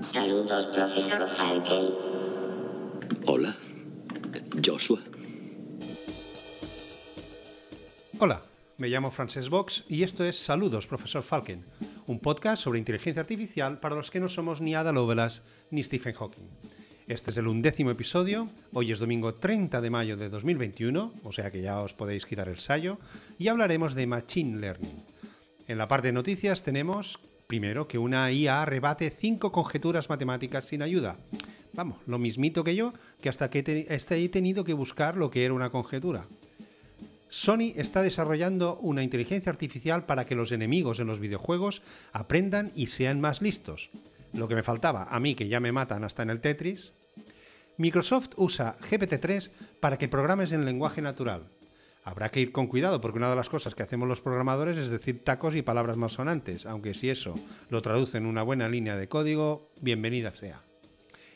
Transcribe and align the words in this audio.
Saludos, 0.00 0.66
profesor 0.74 1.28
Falken. 1.28 1.90
Hola, 3.26 3.54
Joshua. 4.64 4.98
Hola, 8.18 8.42
me 8.78 8.88
llamo 8.88 9.10
Frances 9.10 9.50
Box 9.50 9.84
y 9.88 10.02
esto 10.02 10.24
es 10.24 10.42
Saludos, 10.42 10.86
profesor 10.86 11.22
Falken, 11.22 11.66
un 12.06 12.18
podcast 12.18 12.62
sobre 12.62 12.78
inteligencia 12.78 13.20
artificial 13.20 13.78
para 13.78 13.94
los 13.94 14.10
que 14.10 14.20
no 14.20 14.30
somos 14.30 14.62
ni 14.62 14.74
Ada 14.74 14.92
Lovelace 14.92 15.42
ni 15.70 15.82
Stephen 15.82 16.14
Hawking. 16.14 16.48
Este 17.06 17.30
es 17.30 17.36
el 17.36 17.46
undécimo 17.46 17.90
episodio, 17.90 18.48
hoy 18.72 18.92
es 18.92 19.00
domingo 19.00 19.34
30 19.34 19.82
de 19.82 19.90
mayo 19.90 20.16
de 20.16 20.30
2021, 20.30 21.12
o 21.22 21.32
sea 21.32 21.50
que 21.50 21.60
ya 21.60 21.78
os 21.80 21.92
podéis 21.92 22.24
quitar 22.24 22.48
el 22.48 22.58
sayo, 22.58 22.98
y 23.38 23.48
hablaremos 23.48 23.94
de 23.94 24.06
Machine 24.06 24.60
Learning. 24.60 25.04
En 25.66 25.76
la 25.76 25.88
parte 25.88 26.08
de 26.08 26.12
noticias 26.12 26.64
tenemos, 26.64 27.20
primero, 27.50 27.88
que 27.88 27.98
una 27.98 28.30
IA 28.30 28.64
rebate 28.64 29.10
cinco 29.10 29.50
conjeturas 29.50 30.08
matemáticas 30.08 30.66
sin 30.66 30.82
ayuda. 30.82 31.16
Vamos, 31.72 31.98
lo 32.06 32.16
mismito 32.16 32.62
que 32.62 32.76
yo, 32.76 32.94
que 33.20 33.28
hasta 33.28 33.50
que 33.50 33.58
he 33.88 34.28
tenido 34.28 34.62
que 34.62 34.72
buscar 34.72 35.16
lo 35.16 35.32
que 35.32 35.44
era 35.44 35.52
una 35.52 35.70
conjetura. 35.70 36.28
Sony 37.28 37.72
está 37.74 38.02
desarrollando 38.02 38.78
una 38.80 39.02
inteligencia 39.02 39.50
artificial 39.50 40.06
para 40.06 40.26
que 40.26 40.36
los 40.36 40.52
enemigos 40.52 41.00
en 41.00 41.08
los 41.08 41.18
videojuegos 41.18 41.82
aprendan 42.12 42.70
y 42.76 42.86
sean 42.86 43.20
más 43.20 43.42
listos. 43.42 43.90
Lo 44.32 44.46
que 44.46 44.54
me 44.54 44.62
faltaba, 44.62 45.08
a 45.10 45.18
mí 45.18 45.34
que 45.34 45.48
ya 45.48 45.58
me 45.58 45.72
matan 45.72 46.04
hasta 46.04 46.22
en 46.22 46.30
el 46.30 46.40
Tetris, 46.40 46.92
Microsoft 47.78 48.28
usa 48.36 48.78
GPT-3 48.78 49.50
para 49.80 49.98
que 49.98 50.06
programes 50.06 50.52
en 50.52 50.64
lenguaje 50.64 51.02
natural. 51.02 51.48
Habrá 52.02 52.30
que 52.30 52.40
ir 52.40 52.52
con 52.52 52.66
cuidado 52.66 53.00
porque 53.00 53.18
una 53.18 53.30
de 53.30 53.36
las 53.36 53.48
cosas 53.48 53.74
que 53.74 53.82
hacemos 53.82 54.08
los 54.08 54.22
programadores 54.22 54.76
es 54.78 54.90
decir 54.90 55.22
tacos 55.22 55.54
y 55.54 55.62
palabras 55.62 55.96
malsonantes, 55.96 56.66
aunque 56.66 56.94
si 56.94 57.10
eso 57.10 57.34
lo 57.68 57.82
traduce 57.82 58.18
en 58.18 58.26
una 58.26 58.42
buena 58.42 58.68
línea 58.68 58.96
de 58.96 59.08
código, 59.08 59.70
bienvenida 59.80 60.32
sea. 60.32 60.62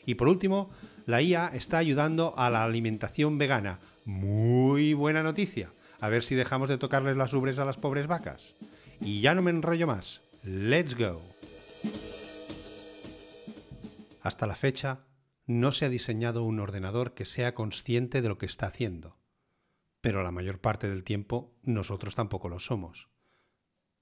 Y 0.05 0.15
por 0.15 0.27
último, 0.27 0.69
la 1.05 1.21
IA 1.21 1.47
está 1.53 1.77
ayudando 1.77 2.33
a 2.37 2.49
la 2.49 2.63
alimentación 2.63 3.37
vegana. 3.37 3.79
Muy 4.05 4.93
buena 4.93 5.23
noticia. 5.23 5.71
A 5.99 6.09
ver 6.09 6.23
si 6.23 6.35
dejamos 6.35 6.69
de 6.69 6.77
tocarles 6.77 7.17
las 7.17 7.33
ubres 7.33 7.59
a 7.59 7.65
las 7.65 7.77
pobres 7.77 8.07
vacas. 8.07 8.55
Y 9.01 9.21
ya 9.21 9.33
no 9.35 9.41
me 9.41 9.51
enrollo 9.51 9.87
más. 9.87 10.21
Let's 10.43 10.95
go. 10.95 11.21
Hasta 14.21 14.47
la 14.47 14.55
fecha, 14.55 14.99
no 15.45 15.71
se 15.71 15.85
ha 15.85 15.89
diseñado 15.89 16.43
un 16.43 16.59
ordenador 16.59 17.13
que 17.13 17.25
sea 17.25 17.53
consciente 17.53 18.21
de 18.21 18.29
lo 18.29 18.37
que 18.37 18.47
está 18.47 18.67
haciendo. 18.67 19.17
Pero 20.05 20.21
la 20.21 20.29
mayor 20.29 20.59
parte 20.59 20.87
del 20.87 21.03
tiempo 21.03 21.57
nosotros 21.63 22.13
tampoco 22.13 22.47
lo 22.47 22.59
somos. 22.59 23.09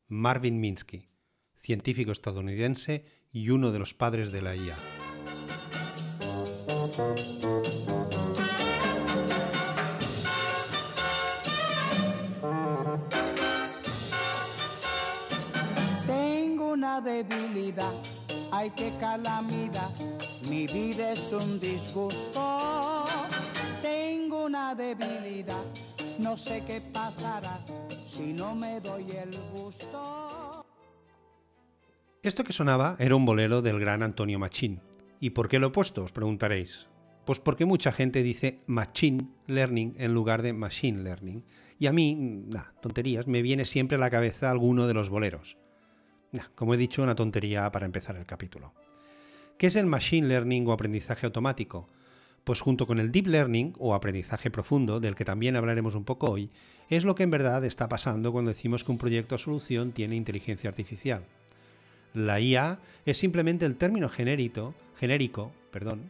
Marvin 0.09 0.59
Minsky, 0.59 1.07
científico 1.55 2.11
estadounidense 2.11 3.05
y 3.31 3.51
uno 3.51 3.71
de 3.71 3.79
los 3.79 3.93
padres 3.93 4.33
de 4.33 4.41
la 4.41 4.53
IA. 4.53 4.75
Tengo 16.05 16.73
una 16.73 16.99
debilidad, 16.99 17.93
ay 18.51 18.71
qué 18.75 18.91
calamidad 18.99 19.89
mi 20.49 20.67
vida 20.67 21.13
es 21.13 21.31
un 21.31 21.59
disgusto, 21.59 23.05
tengo 23.81 24.45
una 24.45 24.75
debilidad, 24.75 25.63
no 26.19 26.37
sé 26.37 26.63
qué 26.65 26.81
pasará 26.81 27.59
si 28.05 28.33
no 28.33 28.55
me 28.55 28.79
doy 28.79 29.05
el 29.11 29.31
gusto. 29.53 30.65
Esto 32.21 32.43
que 32.43 32.53
sonaba 32.53 32.95
era 32.99 33.15
un 33.15 33.25
bolero 33.25 33.61
del 33.61 33.79
gran 33.79 34.01
Antonio 34.01 34.39
Machín. 34.39 34.81
¿Y 35.19 35.31
por 35.31 35.49
qué 35.49 35.59
lo 35.59 35.67
he 35.67 35.71
puesto? 35.71 36.03
Os 36.03 36.11
preguntaréis. 36.11 36.87
Pues 37.25 37.39
porque 37.39 37.65
mucha 37.65 37.91
gente 37.91 38.23
dice 38.23 38.61
Machine 38.67 39.27
Learning 39.47 39.95
en 39.97 40.13
lugar 40.13 40.41
de 40.41 40.53
Machine 40.53 41.03
Learning. 41.03 41.43
Y 41.79 41.87
a 41.87 41.93
mí, 41.93 42.15
nah, 42.15 42.71
tonterías, 42.81 43.27
me 43.27 43.41
viene 43.41 43.65
siempre 43.65 43.95
a 43.95 43.99
la 43.99 44.09
cabeza 44.09 44.51
alguno 44.51 44.87
de 44.87 44.93
los 44.93 45.09
boleros. 45.09 45.57
Nah, 46.31 46.47
como 46.55 46.73
he 46.73 46.77
dicho, 46.77 47.03
una 47.03 47.15
tontería 47.15 47.71
para 47.71 47.85
empezar 47.85 48.15
el 48.15 48.25
capítulo. 48.25 48.73
¿Qué 49.57 49.67
es 49.67 49.75
el 49.75 49.85
Machine 49.85 50.27
Learning 50.27 50.67
o 50.67 50.71
aprendizaje 50.71 51.25
automático? 51.25 51.89
Pues 52.43 52.59
junto 52.59 52.87
con 52.87 52.99
el 52.99 53.11
Deep 53.11 53.27
Learning 53.27 53.73
o 53.79 53.93
aprendizaje 53.93 54.51
profundo, 54.51 54.99
del 54.99 55.15
que 55.15 55.23
también 55.23 55.55
hablaremos 55.55 55.95
un 55.95 56.03
poco 56.03 56.29
hoy, 56.29 56.49
es 56.89 57.05
lo 57.05 57.15
que 57.15 57.23
en 57.23 57.31
verdad 57.31 57.63
está 57.63 57.87
pasando 57.87 58.33
cuando 58.33 58.49
decimos 58.49 58.83
que 58.83 58.91
un 58.91 58.97
proyecto 58.97 59.35
o 59.35 59.37
solución 59.37 59.93
tiene 59.93 60.17
inteligencia 60.17 60.69
artificial. 60.69 61.25
La 62.13 62.41
IA 62.41 62.79
es 63.05 63.17
simplemente 63.17 63.65
el 63.65 63.77
término 63.77 64.09
genérico, 64.09 64.75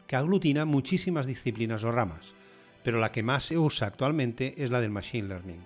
que 0.08 0.16
aglutina 0.16 0.66
muchísimas 0.66 1.28
disciplinas 1.28 1.84
o 1.84 1.92
ramas, 1.92 2.34
pero 2.84 3.00
la 3.00 3.12
que 3.12 3.24
más 3.24 3.46
se 3.46 3.58
usa 3.58 3.88
actualmente 3.88 4.56
es 4.58 4.72
la 4.72 4.82
del 4.82 4.92
Machine 4.92 5.28
Learning. 5.28 5.62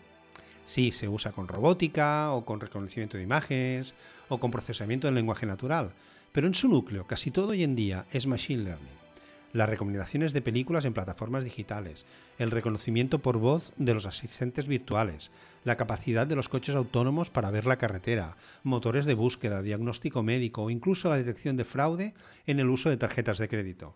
Sí, 0.66 0.92
se 0.92 1.08
usa 1.08 1.32
con 1.32 1.48
robótica 1.48 2.32
o 2.34 2.46
con 2.46 2.60
reconocimiento 2.60 3.18
de 3.18 3.24
imágenes 3.24 3.94
o 4.28 4.38
con 4.38 4.52
procesamiento 4.52 5.08
en 5.08 5.16
lenguaje 5.16 5.46
natural, 5.46 5.94
pero 6.34 6.46
en 6.46 6.54
su 6.54 6.68
núcleo 6.68 7.08
casi 7.08 7.32
todo 7.32 7.50
hoy 7.50 7.64
en 7.64 7.76
día 7.76 8.06
es 8.12 8.28
Machine 8.28 8.64
Learning. 8.64 9.07
Las 9.58 9.70
recomendaciones 9.70 10.34
de 10.34 10.44
películas 10.44 10.86
en 10.86 10.94
plataformas 10.94 11.44
digitales, 11.44 12.06
el 12.38 12.52
reconocimiento 12.52 13.24
por 13.24 13.40
voz 13.40 13.74
de 13.76 13.96
los 13.96 14.06
asistentes 14.06 14.68
virtuales, 14.68 15.32
la 15.64 15.78
capacidad 15.78 16.28
de 16.28 16.36
los 16.36 16.48
coches 16.48 16.76
autónomos 16.76 17.32
para 17.32 17.50
ver 17.50 17.66
la 17.66 17.80
carretera, 17.80 18.38
motores 18.62 19.08
de 19.08 19.16
búsqueda, 19.16 19.64
diagnóstico 19.64 20.22
médico 20.22 20.62
o 20.62 20.70
incluso 20.70 21.10
la 21.10 21.18
detección 21.18 21.58
de 21.58 21.64
fraude 21.64 22.14
en 22.46 22.60
el 22.60 22.70
uso 22.70 22.92
de 22.92 22.98
tarjetas 22.98 23.40
de 23.40 23.50
crédito. 23.50 23.96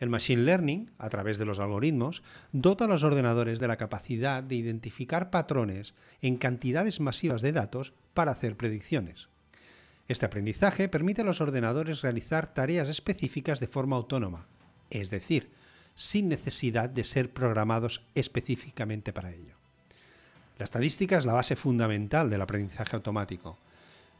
El 0.00 0.08
Machine 0.08 0.42
Learning, 0.42 0.90
a 0.98 1.08
través 1.08 1.38
de 1.38 1.44
los 1.44 1.60
algoritmos, 1.60 2.24
dota 2.50 2.86
a 2.86 2.88
los 2.88 3.04
ordenadores 3.04 3.60
de 3.60 3.68
la 3.68 3.76
capacidad 3.76 4.42
de 4.42 4.56
identificar 4.56 5.30
patrones 5.30 5.94
en 6.20 6.36
cantidades 6.36 6.98
masivas 6.98 7.42
de 7.42 7.52
datos 7.52 7.92
para 8.12 8.32
hacer 8.32 8.56
predicciones. 8.56 9.28
Este 10.08 10.26
aprendizaje 10.26 10.88
permite 10.88 11.22
a 11.22 11.24
los 11.24 11.40
ordenadores 11.40 12.02
realizar 12.02 12.52
tareas 12.52 12.88
específicas 12.88 13.60
de 13.60 13.68
forma 13.68 13.94
autónoma, 13.94 14.48
es 14.90 15.10
decir, 15.10 15.50
sin 15.94 16.28
necesidad 16.28 16.88
de 16.88 17.04
ser 17.04 17.32
programados 17.32 18.02
específicamente 18.14 19.12
para 19.12 19.32
ello. 19.32 19.56
La 20.58 20.64
estadística 20.64 21.16
es 21.16 21.24
la 21.24 21.32
base 21.32 21.56
fundamental 21.56 22.28
del 22.28 22.42
aprendizaje 22.42 22.96
automático, 22.96 23.58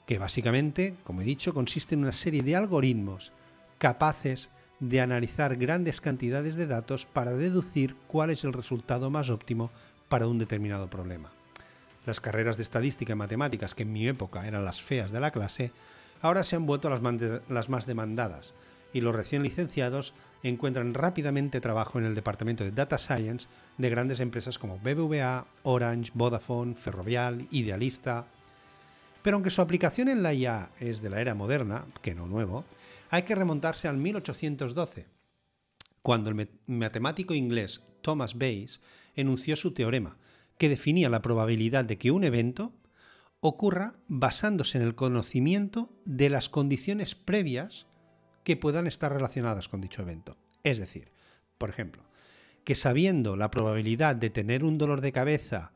que 0.06 0.18
básicamente, 0.18 0.94
como 1.04 1.20
he 1.20 1.24
dicho, 1.24 1.54
consiste 1.54 1.94
en 1.94 2.02
una 2.02 2.12
serie 2.12 2.42
de 2.42 2.56
algoritmos 2.56 3.32
capaces 3.78 4.50
de 4.80 5.00
analizar 5.00 5.56
grandes 5.56 6.00
cantidades 6.00 6.56
de 6.56 6.66
datos 6.66 7.06
para 7.06 7.32
deducir 7.32 7.94
cuál 8.08 8.30
es 8.30 8.44
el 8.44 8.52
resultado 8.52 9.10
más 9.10 9.30
óptimo 9.30 9.70
para 10.08 10.26
un 10.26 10.38
determinado 10.38 10.88
problema. 10.88 11.30
Las 12.06 12.20
carreras 12.20 12.56
de 12.56 12.62
estadística 12.62 13.12
y 13.12 13.16
matemáticas, 13.16 13.74
que 13.74 13.82
en 13.82 13.92
mi 13.92 14.08
época 14.08 14.46
eran 14.46 14.64
las 14.64 14.80
feas 14.80 15.12
de 15.12 15.20
la 15.20 15.30
clase, 15.30 15.70
ahora 16.22 16.44
se 16.44 16.56
han 16.56 16.66
vuelto 16.66 16.88
las, 16.90 17.68
más 17.68 17.86
demandadas, 17.86 18.54
y 18.92 19.00
los 19.00 19.14
recién 19.14 19.42
licenciados 19.42 20.14
encuentran 20.42 20.94
rápidamente 20.94 21.60
trabajo 21.60 21.98
en 21.98 22.06
el 22.06 22.14
departamento 22.14 22.64
de 22.64 22.72
Data 22.72 22.98
Science 22.98 23.48
de 23.78 23.90
grandes 23.90 24.20
empresas 24.20 24.58
como 24.58 24.78
BBVA, 24.78 25.46
Orange, 25.62 26.12
Vodafone, 26.14 26.74
Ferrovial, 26.74 27.46
Idealista. 27.50 28.26
Pero 29.22 29.36
aunque 29.36 29.50
su 29.50 29.60
aplicación 29.60 30.08
en 30.08 30.22
la 30.22 30.32
IA 30.32 30.70
es 30.80 31.02
de 31.02 31.10
la 31.10 31.20
era 31.20 31.34
moderna, 31.34 31.84
que 32.02 32.14
no 32.14 32.26
nuevo, 32.26 32.64
hay 33.10 33.22
que 33.22 33.34
remontarse 33.34 33.88
al 33.88 33.98
1812, 33.98 35.06
cuando 36.02 36.30
el 36.30 36.48
matemático 36.66 37.34
inglés 37.34 37.82
Thomas 38.00 38.38
Bayes 38.38 38.80
enunció 39.14 39.56
su 39.56 39.72
teorema, 39.72 40.16
que 40.56 40.68
definía 40.68 41.08
la 41.08 41.22
probabilidad 41.22 41.84
de 41.84 41.98
que 41.98 42.10
un 42.10 42.24
evento 42.24 42.72
ocurra 43.40 43.94
basándose 44.08 44.78
en 44.78 44.84
el 44.84 44.94
conocimiento 44.94 45.90
de 46.04 46.30
las 46.30 46.48
condiciones 46.48 47.14
previas 47.14 47.86
que 48.44 48.56
puedan 48.56 48.86
estar 48.86 49.12
relacionadas 49.12 49.68
con 49.68 49.80
dicho 49.80 50.02
evento. 50.02 50.36
Es 50.62 50.78
decir, 50.78 51.12
por 51.58 51.70
ejemplo, 51.70 52.04
que 52.64 52.74
sabiendo 52.74 53.36
la 53.36 53.50
probabilidad 53.50 54.16
de 54.16 54.30
tener 54.30 54.64
un 54.64 54.78
dolor 54.78 55.00
de 55.00 55.12
cabeza 55.12 55.72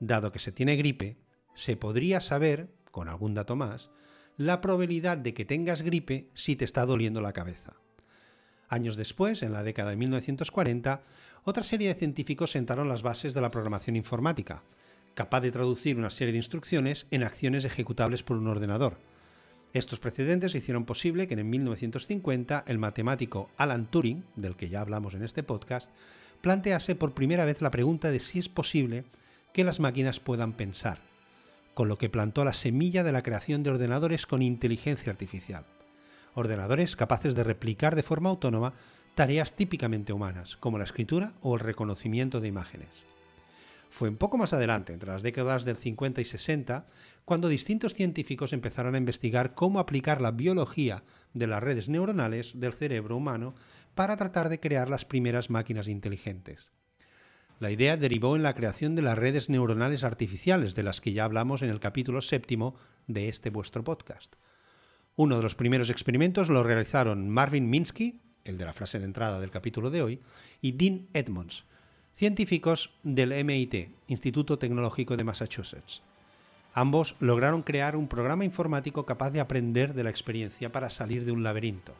dado 0.00 0.32
que 0.32 0.38
se 0.38 0.52
tiene 0.52 0.76
gripe, 0.76 1.16
se 1.54 1.76
podría 1.76 2.20
saber, 2.20 2.68
con 2.90 3.08
algún 3.08 3.34
dato 3.34 3.56
más, 3.56 3.90
la 4.36 4.60
probabilidad 4.60 5.18
de 5.18 5.34
que 5.34 5.44
tengas 5.44 5.82
gripe 5.82 6.30
si 6.34 6.56
te 6.56 6.64
está 6.64 6.86
doliendo 6.86 7.20
la 7.20 7.32
cabeza. 7.32 7.76
Años 8.68 8.96
después, 8.96 9.42
en 9.42 9.52
la 9.52 9.62
década 9.62 9.90
de 9.90 9.96
1940, 9.96 11.02
otra 11.44 11.62
serie 11.62 11.88
de 11.88 11.94
científicos 11.94 12.52
sentaron 12.52 12.88
las 12.88 13.02
bases 13.02 13.34
de 13.34 13.40
la 13.40 13.50
programación 13.50 13.96
informática, 13.96 14.64
capaz 15.14 15.40
de 15.40 15.52
traducir 15.52 15.98
una 15.98 16.10
serie 16.10 16.32
de 16.32 16.38
instrucciones 16.38 17.06
en 17.10 17.22
acciones 17.22 17.64
ejecutables 17.64 18.22
por 18.22 18.38
un 18.38 18.48
ordenador. 18.48 18.98
Estos 19.72 20.00
precedentes 20.00 20.54
hicieron 20.54 20.84
posible 20.84 21.26
que 21.26 21.34
en 21.34 21.48
1950 21.48 22.64
el 22.66 22.78
matemático 22.78 23.48
Alan 23.56 23.90
Turing, 23.90 24.24
del 24.36 24.54
que 24.54 24.68
ya 24.68 24.82
hablamos 24.82 25.14
en 25.14 25.22
este 25.22 25.42
podcast, 25.42 25.90
plantease 26.42 26.94
por 26.94 27.14
primera 27.14 27.46
vez 27.46 27.62
la 27.62 27.70
pregunta 27.70 28.10
de 28.10 28.20
si 28.20 28.38
es 28.38 28.50
posible 28.50 29.04
que 29.54 29.64
las 29.64 29.80
máquinas 29.80 30.20
puedan 30.20 30.52
pensar, 30.52 30.98
con 31.72 31.88
lo 31.88 31.96
que 31.96 32.10
plantó 32.10 32.44
la 32.44 32.52
semilla 32.52 33.02
de 33.02 33.12
la 33.12 33.22
creación 33.22 33.62
de 33.62 33.70
ordenadores 33.70 34.26
con 34.26 34.42
inteligencia 34.42 35.10
artificial. 35.10 35.64
ordenadores 36.34 36.96
capaces 36.96 37.34
de 37.34 37.44
replicar 37.44 37.94
de 37.94 38.02
forma 38.02 38.30
autónoma 38.30 38.72
tareas 39.14 39.54
típicamente 39.54 40.12
humanas, 40.12 40.56
como 40.56 40.78
la 40.78 40.84
escritura 40.84 41.34
o 41.42 41.54
el 41.54 41.60
reconocimiento 41.60 42.40
de 42.40 42.48
imágenes. 42.48 43.04
Fue 43.92 44.08
un 44.08 44.16
poco 44.16 44.38
más 44.38 44.54
adelante, 44.54 44.94
entre 44.94 45.10
las 45.10 45.22
décadas 45.22 45.66
del 45.66 45.76
50 45.76 46.22
y 46.22 46.24
60, 46.24 46.86
cuando 47.26 47.48
distintos 47.48 47.92
científicos 47.92 48.54
empezaron 48.54 48.94
a 48.94 48.98
investigar 48.98 49.54
cómo 49.54 49.78
aplicar 49.78 50.22
la 50.22 50.30
biología 50.30 51.04
de 51.34 51.46
las 51.46 51.62
redes 51.62 51.90
neuronales 51.90 52.58
del 52.58 52.72
cerebro 52.72 53.18
humano 53.18 53.54
para 53.94 54.16
tratar 54.16 54.48
de 54.48 54.60
crear 54.60 54.88
las 54.88 55.04
primeras 55.04 55.50
máquinas 55.50 55.88
inteligentes. 55.88 56.72
La 57.58 57.70
idea 57.70 57.98
derivó 57.98 58.34
en 58.34 58.42
la 58.42 58.54
creación 58.54 58.96
de 58.96 59.02
las 59.02 59.18
redes 59.18 59.50
neuronales 59.50 60.04
artificiales, 60.04 60.74
de 60.74 60.84
las 60.84 61.02
que 61.02 61.12
ya 61.12 61.24
hablamos 61.24 61.60
en 61.60 61.68
el 61.68 61.78
capítulo 61.78 62.22
séptimo 62.22 62.74
de 63.08 63.28
este 63.28 63.50
vuestro 63.50 63.84
podcast. 63.84 64.36
Uno 65.16 65.36
de 65.36 65.42
los 65.42 65.54
primeros 65.54 65.90
experimentos 65.90 66.48
lo 66.48 66.62
realizaron 66.62 67.28
Marvin 67.28 67.68
Minsky, 67.68 68.22
el 68.44 68.56
de 68.56 68.64
la 68.64 68.72
frase 68.72 68.98
de 69.00 69.04
entrada 69.04 69.38
del 69.38 69.50
capítulo 69.50 69.90
de 69.90 70.00
hoy, 70.00 70.22
y 70.62 70.72
Dean 70.72 71.08
Edmonds, 71.12 71.66
científicos 72.22 72.90
del 73.02 73.32
MIT, 73.44 73.88
Instituto 74.06 74.56
Tecnológico 74.56 75.16
de 75.16 75.24
Massachusetts. 75.24 76.02
Ambos 76.72 77.16
lograron 77.18 77.62
crear 77.62 77.96
un 77.96 78.06
programa 78.06 78.44
informático 78.44 79.04
capaz 79.04 79.32
de 79.32 79.40
aprender 79.40 79.92
de 79.92 80.04
la 80.04 80.10
experiencia 80.10 80.70
para 80.70 80.88
salir 80.90 81.24
de 81.24 81.32
un 81.32 81.42
laberinto. 81.42 81.94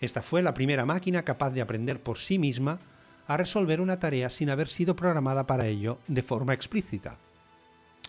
Esta 0.00 0.22
fue 0.22 0.42
la 0.42 0.54
primera 0.54 0.86
máquina 0.86 1.26
capaz 1.26 1.50
de 1.50 1.60
aprender 1.60 2.02
por 2.02 2.16
sí 2.16 2.38
misma 2.38 2.80
a 3.26 3.36
resolver 3.36 3.82
una 3.82 4.00
tarea 4.00 4.30
sin 4.30 4.48
haber 4.48 4.68
sido 4.68 4.96
programada 4.96 5.46
para 5.46 5.66
ello 5.66 5.98
de 6.08 6.22
forma 6.22 6.54
explícita. 6.54 7.18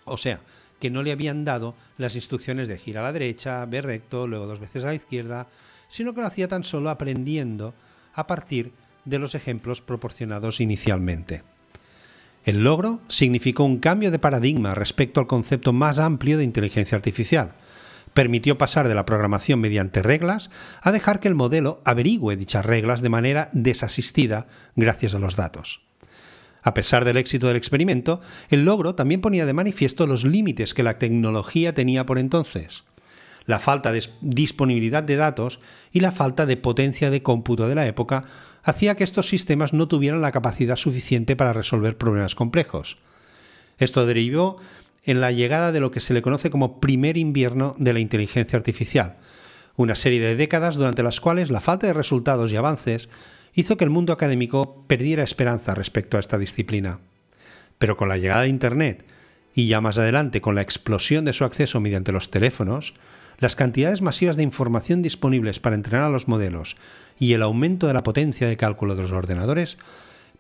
O 0.06 0.16
sea, 0.16 0.40
que 0.80 0.90
no 0.90 1.04
le 1.04 1.12
habían 1.12 1.44
dado 1.44 1.76
las 1.98 2.16
instrucciones 2.16 2.70
de 2.70 2.78
gira 2.78 3.02
a 3.02 3.04
la 3.04 3.12
derecha, 3.12 3.66
ver 3.66 3.88
recto, 3.88 4.26
luego 4.26 4.48
dos 4.48 4.62
veces 4.62 4.86
a 4.86 4.88
la 4.88 4.96
izquierda, 4.96 5.50
sino 5.90 6.14
que 6.14 6.22
lo 6.22 6.28
hacía 6.28 6.48
tan 6.48 6.64
solo 6.64 6.90
aprendiendo 6.90 7.74
a 8.14 8.26
partir 8.26 8.68
de 8.68 8.89
los 9.18 9.34
ejemplos 9.34 9.82
proporcionados 9.82 10.60
inicialmente. 10.60 11.42
El 12.46 12.64
logro 12.64 13.02
significó 13.08 13.64
un 13.64 13.80
cambio 13.80 14.12
de 14.12 14.20
paradigma 14.20 14.76
respecto 14.76 15.20
al 15.20 15.28
concepto 15.28 15.74
más 15.74 15.98
amplio 15.98 16.38
de 16.38 16.44
inteligencia 16.44 16.96
artificial, 16.96 17.56
permitió 18.14 18.58
pasar 18.58 18.88
de 18.88 18.96
la 18.96 19.06
programación 19.06 19.60
mediante 19.60 20.02
reglas 20.02 20.50
a 20.82 20.92
dejar 20.92 21.20
que 21.20 21.28
el 21.28 21.36
modelo 21.36 21.82
averigüe 21.86 22.36
dichas 22.36 22.66
reglas 22.66 23.02
de 23.02 23.10
manera 23.10 23.50
desasistida 23.54 24.48
gracias 24.76 25.16
a 25.16 25.20
los 25.20 25.36
datos. 25.36 25.82
A 26.62 26.74
pesar 26.74 27.06
del 27.06 27.18
éxito 27.18 27.48
del 27.48 27.58
experimento, 27.58 28.20
el 28.50 28.66
logro 28.66 28.96
también 28.96 29.22
ponía 29.22 29.46
de 29.46 29.54
manifiesto 29.54 30.08
los 30.08 30.26
límites 30.26 30.74
que 30.74 30.84
la 30.84 31.00
tecnología 31.00 31.74
tenía 31.74 32.06
por 32.06 32.20
entonces, 32.20 32.84
la 33.46 33.60
falta 33.60 33.92
de 33.92 34.04
disponibilidad 34.22 35.04
de 35.04 35.16
datos 35.16 35.60
y 35.92 36.02
la 36.02 36.12
falta 36.12 36.46
de 36.46 36.58
potencia 36.58 37.10
de 37.10 37.24
cómputo 37.24 37.68
de 37.68 37.76
la 37.76 37.88
época 37.88 38.26
hacía 38.64 38.96
que 38.96 39.04
estos 39.04 39.28
sistemas 39.28 39.74
no 39.74 39.88
tuvieran 39.88 40.22
la 40.22 40.32
capacidad 40.32 40.76
suficiente 40.76 41.36
para 41.36 41.54
resolver 41.54 41.98
problemas 41.98 42.36
complejos. 42.36 42.98
Esto 43.78 44.06
derivó 44.06 44.58
en 45.04 45.22
la 45.22 45.32
llegada 45.32 45.72
de 45.72 45.80
lo 45.80 45.92
que 45.92 46.02
se 46.02 46.14
le 46.14 46.22
conoce 46.22 46.50
como 46.50 46.80
primer 46.80 47.18
invierno 47.18 47.76
de 47.80 47.94
la 47.94 48.00
inteligencia 48.00 48.58
artificial, 48.58 49.18
una 49.76 49.96
serie 49.96 50.20
de 50.20 50.36
décadas 50.36 50.76
durante 50.76 51.04
las 51.04 51.22
cuales 51.22 51.50
la 51.50 51.62
falta 51.62 51.88
de 51.88 51.94
resultados 51.94 52.52
y 52.52 52.58
avances 52.58 53.10
hizo 53.54 53.78
que 53.78 53.86
el 53.86 53.90
mundo 53.90 54.14
académico 54.14 54.84
perdiera 54.88 55.24
esperanza 55.24 55.74
respecto 55.74 56.18
a 56.18 56.20
esta 56.20 56.38
disciplina. 56.38 57.00
Pero 57.78 57.96
con 57.96 58.10
la 58.10 58.18
llegada 58.18 58.42
de 58.42 58.50
Internet 58.50 59.06
y 59.56 59.68
ya 59.68 59.82
más 59.82 59.98
adelante 59.98 60.42
con 60.42 60.56
la 60.56 60.62
explosión 60.62 61.26
de 61.26 61.34
su 61.34 61.46
acceso 61.46 61.80
mediante 61.80 62.12
los 62.12 62.30
teléfonos, 62.30 62.94
las 63.40 63.56
cantidades 63.56 64.02
masivas 64.02 64.36
de 64.36 64.44
información 64.44 65.02
disponibles 65.02 65.60
para 65.60 65.76
entrenar 65.76 66.06
a 66.06 66.10
los 66.10 66.28
modelos 66.28 66.76
y 67.18 67.34
el 67.34 67.42
aumento 67.42 67.88
de 67.88 67.94
la 67.94 68.04
potencia 68.04 68.48
de 68.48 68.58
cálculo 68.58 68.96
de 68.96 69.04
los 69.04 69.12
ordenadores 69.12 69.78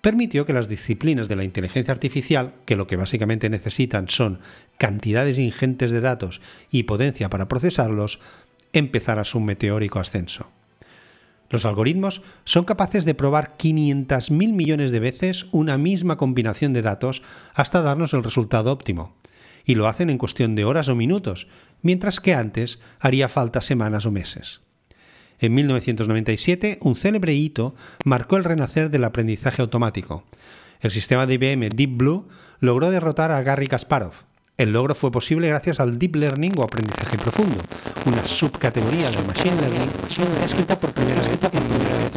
permitió 0.01 0.45
que 0.45 0.53
las 0.53 0.69
disciplinas 0.69 1.27
de 1.27 1.35
la 1.35 1.43
inteligencia 1.43 1.93
artificial, 1.93 2.53
que 2.65 2.75
lo 2.75 2.87
que 2.87 2.95
básicamente 2.95 3.49
necesitan 3.49 4.07
son 4.09 4.39
cantidades 4.77 5.37
ingentes 5.37 5.91
de 5.91 6.01
datos 6.01 6.41
y 6.71 6.83
potencia 6.83 7.29
para 7.29 7.47
procesarlos, 7.47 8.19
empezaran 8.73 9.25
su 9.25 9.39
meteórico 9.39 9.99
ascenso. 9.99 10.47
Los 11.49 11.65
algoritmos 11.65 12.21
son 12.43 12.63
capaces 12.63 13.05
de 13.05 13.15
probar 13.15 13.57
500.000 13.57 14.53
millones 14.53 14.91
de 14.91 14.99
veces 14.99 15.47
una 15.51 15.77
misma 15.77 16.15
combinación 16.15 16.73
de 16.73 16.83
datos 16.83 17.23
hasta 17.55 17.81
darnos 17.81 18.13
el 18.13 18.23
resultado 18.23 18.71
óptimo, 18.71 19.15
y 19.69 19.75
lo 19.75 19.87
hacen 19.87 20.09
en 20.09 20.17
cuestión 20.17 20.55
de 20.55 20.65
horas 20.65 20.89
o 20.89 20.95
minutos, 20.95 21.47
mientras 21.83 22.19
que 22.19 22.33
antes 22.33 22.79
haría 22.99 23.27
falta 23.27 23.61
semanas 23.61 24.07
o 24.07 24.11
meses. 24.11 24.61
En 25.37 25.53
1997, 25.53 26.79
un 26.81 26.95
célebre 26.95 27.35
hito 27.35 27.75
marcó 28.03 28.37
el 28.37 28.45
renacer 28.45 28.89
del 28.89 29.03
aprendizaje 29.03 29.61
automático. 29.61 30.23
El 30.81 30.89
sistema 30.89 31.27
de 31.27 31.35
IBM 31.35 31.69
Deep 31.69 31.97
Blue 31.97 32.27
logró 32.59 32.89
derrotar 32.89 33.29
a 33.29 33.43
Garry 33.43 33.67
Kasparov. 33.67 34.25
El 34.59 34.73
logro 34.73 34.93
fue 34.93 35.09
posible 35.09 35.47
gracias 35.47 35.79
al 35.79 35.97
Deep 35.97 36.17
Learning 36.17 36.51
o 36.57 36.63
aprendizaje 36.63 37.17
profundo, 37.17 37.61
una 38.05 38.25
subcategoría 38.25 39.09
del 39.09 39.25
Machine 39.25 39.55
Learning 39.55 39.89
escrita 40.43 40.77
por 40.77 40.91
primera 40.91 41.21
vez 41.21 41.39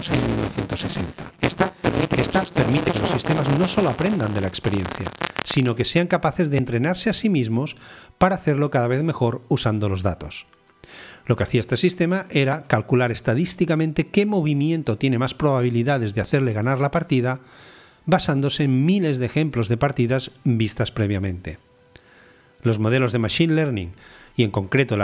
en 0.08 0.26
1960. 0.26 1.32
Esta, 1.40 1.72
esta 2.18 2.42
permite 2.52 2.90
que 2.90 2.98
los 2.98 3.10
sistemas 3.10 3.48
no 3.60 3.68
solo 3.68 3.90
aprendan 3.90 4.34
de 4.34 4.40
la 4.40 4.48
experiencia, 4.48 5.06
sino 5.44 5.76
que 5.76 5.84
sean 5.84 6.08
capaces 6.08 6.50
de 6.50 6.56
entrenarse 6.56 7.10
a 7.10 7.14
sí 7.14 7.30
mismos 7.30 7.76
para 8.18 8.34
hacerlo 8.34 8.72
cada 8.72 8.88
vez 8.88 9.04
mejor 9.04 9.42
usando 9.48 9.88
los 9.88 10.02
datos. 10.02 10.46
Lo 11.26 11.36
que 11.36 11.44
hacía 11.44 11.60
este 11.60 11.76
sistema 11.76 12.26
era 12.28 12.66
calcular 12.66 13.12
estadísticamente 13.12 14.08
qué 14.08 14.26
movimiento 14.26 14.98
tiene 14.98 15.16
más 15.16 15.34
probabilidades 15.34 16.12
de 16.12 16.22
hacerle 16.22 16.54
ganar 16.54 16.80
la 16.80 16.90
partida, 16.90 17.38
basándose 18.04 18.64
en 18.64 18.84
miles 18.84 19.18
de 19.18 19.26
ejemplos 19.26 19.68
de 19.68 19.76
partidas 19.76 20.32
vistas 20.42 20.90
previamente. 20.90 21.60
Los 22.62 22.78
modelos 22.78 23.12
de 23.12 23.18
Machine 23.18 23.54
Learning, 23.54 23.92
y 24.36 24.44
en 24.44 24.50
concreto 24.50 24.94
el 24.94 25.02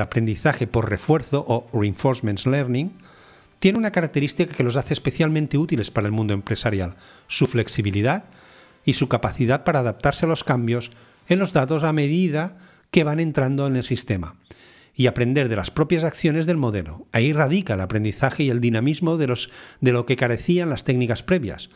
aprendizaje, 0.00 0.66
por 0.66 0.88
refuerzo 0.88 1.44
o 1.46 1.68
Reinforcement 1.72 2.46
Learning, 2.46 2.92
tienen 3.58 3.80
una 3.80 3.90
característica 3.90 4.54
que 4.54 4.62
los 4.62 4.76
hace 4.76 4.94
especialmente 4.94 5.58
útiles 5.58 5.90
para 5.90 6.06
el 6.06 6.12
mundo 6.12 6.34
empresarial, 6.34 6.96
su 7.26 7.46
flexibilidad 7.46 8.24
y 8.84 8.92
su 8.92 9.08
capacidad 9.08 9.64
para 9.64 9.80
adaptarse 9.80 10.26
a 10.26 10.28
los 10.28 10.44
cambios 10.44 10.92
en 11.28 11.40
los 11.40 11.52
datos 11.52 11.82
a 11.82 11.92
medida 11.92 12.56
que 12.90 13.04
van 13.04 13.20
entrando 13.20 13.66
en 13.66 13.76
el 13.76 13.84
sistema 13.84 14.36
y 14.94 15.06
aprender 15.06 15.48
de 15.48 15.56
las 15.56 15.70
propias 15.70 16.04
acciones 16.04 16.46
del 16.46 16.56
modelo. 16.56 17.06
Ahí 17.12 17.32
radica 17.32 17.74
el 17.74 17.80
aprendizaje 17.80 18.44
y 18.44 18.50
el 18.50 18.60
dinamismo 18.60 19.16
de, 19.16 19.28
los, 19.28 19.50
de 19.80 19.92
lo 19.92 20.06
que 20.06 20.16
carecían 20.16 20.70
las 20.70 20.84
técnicas 20.84 21.22
previas. 21.22 21.70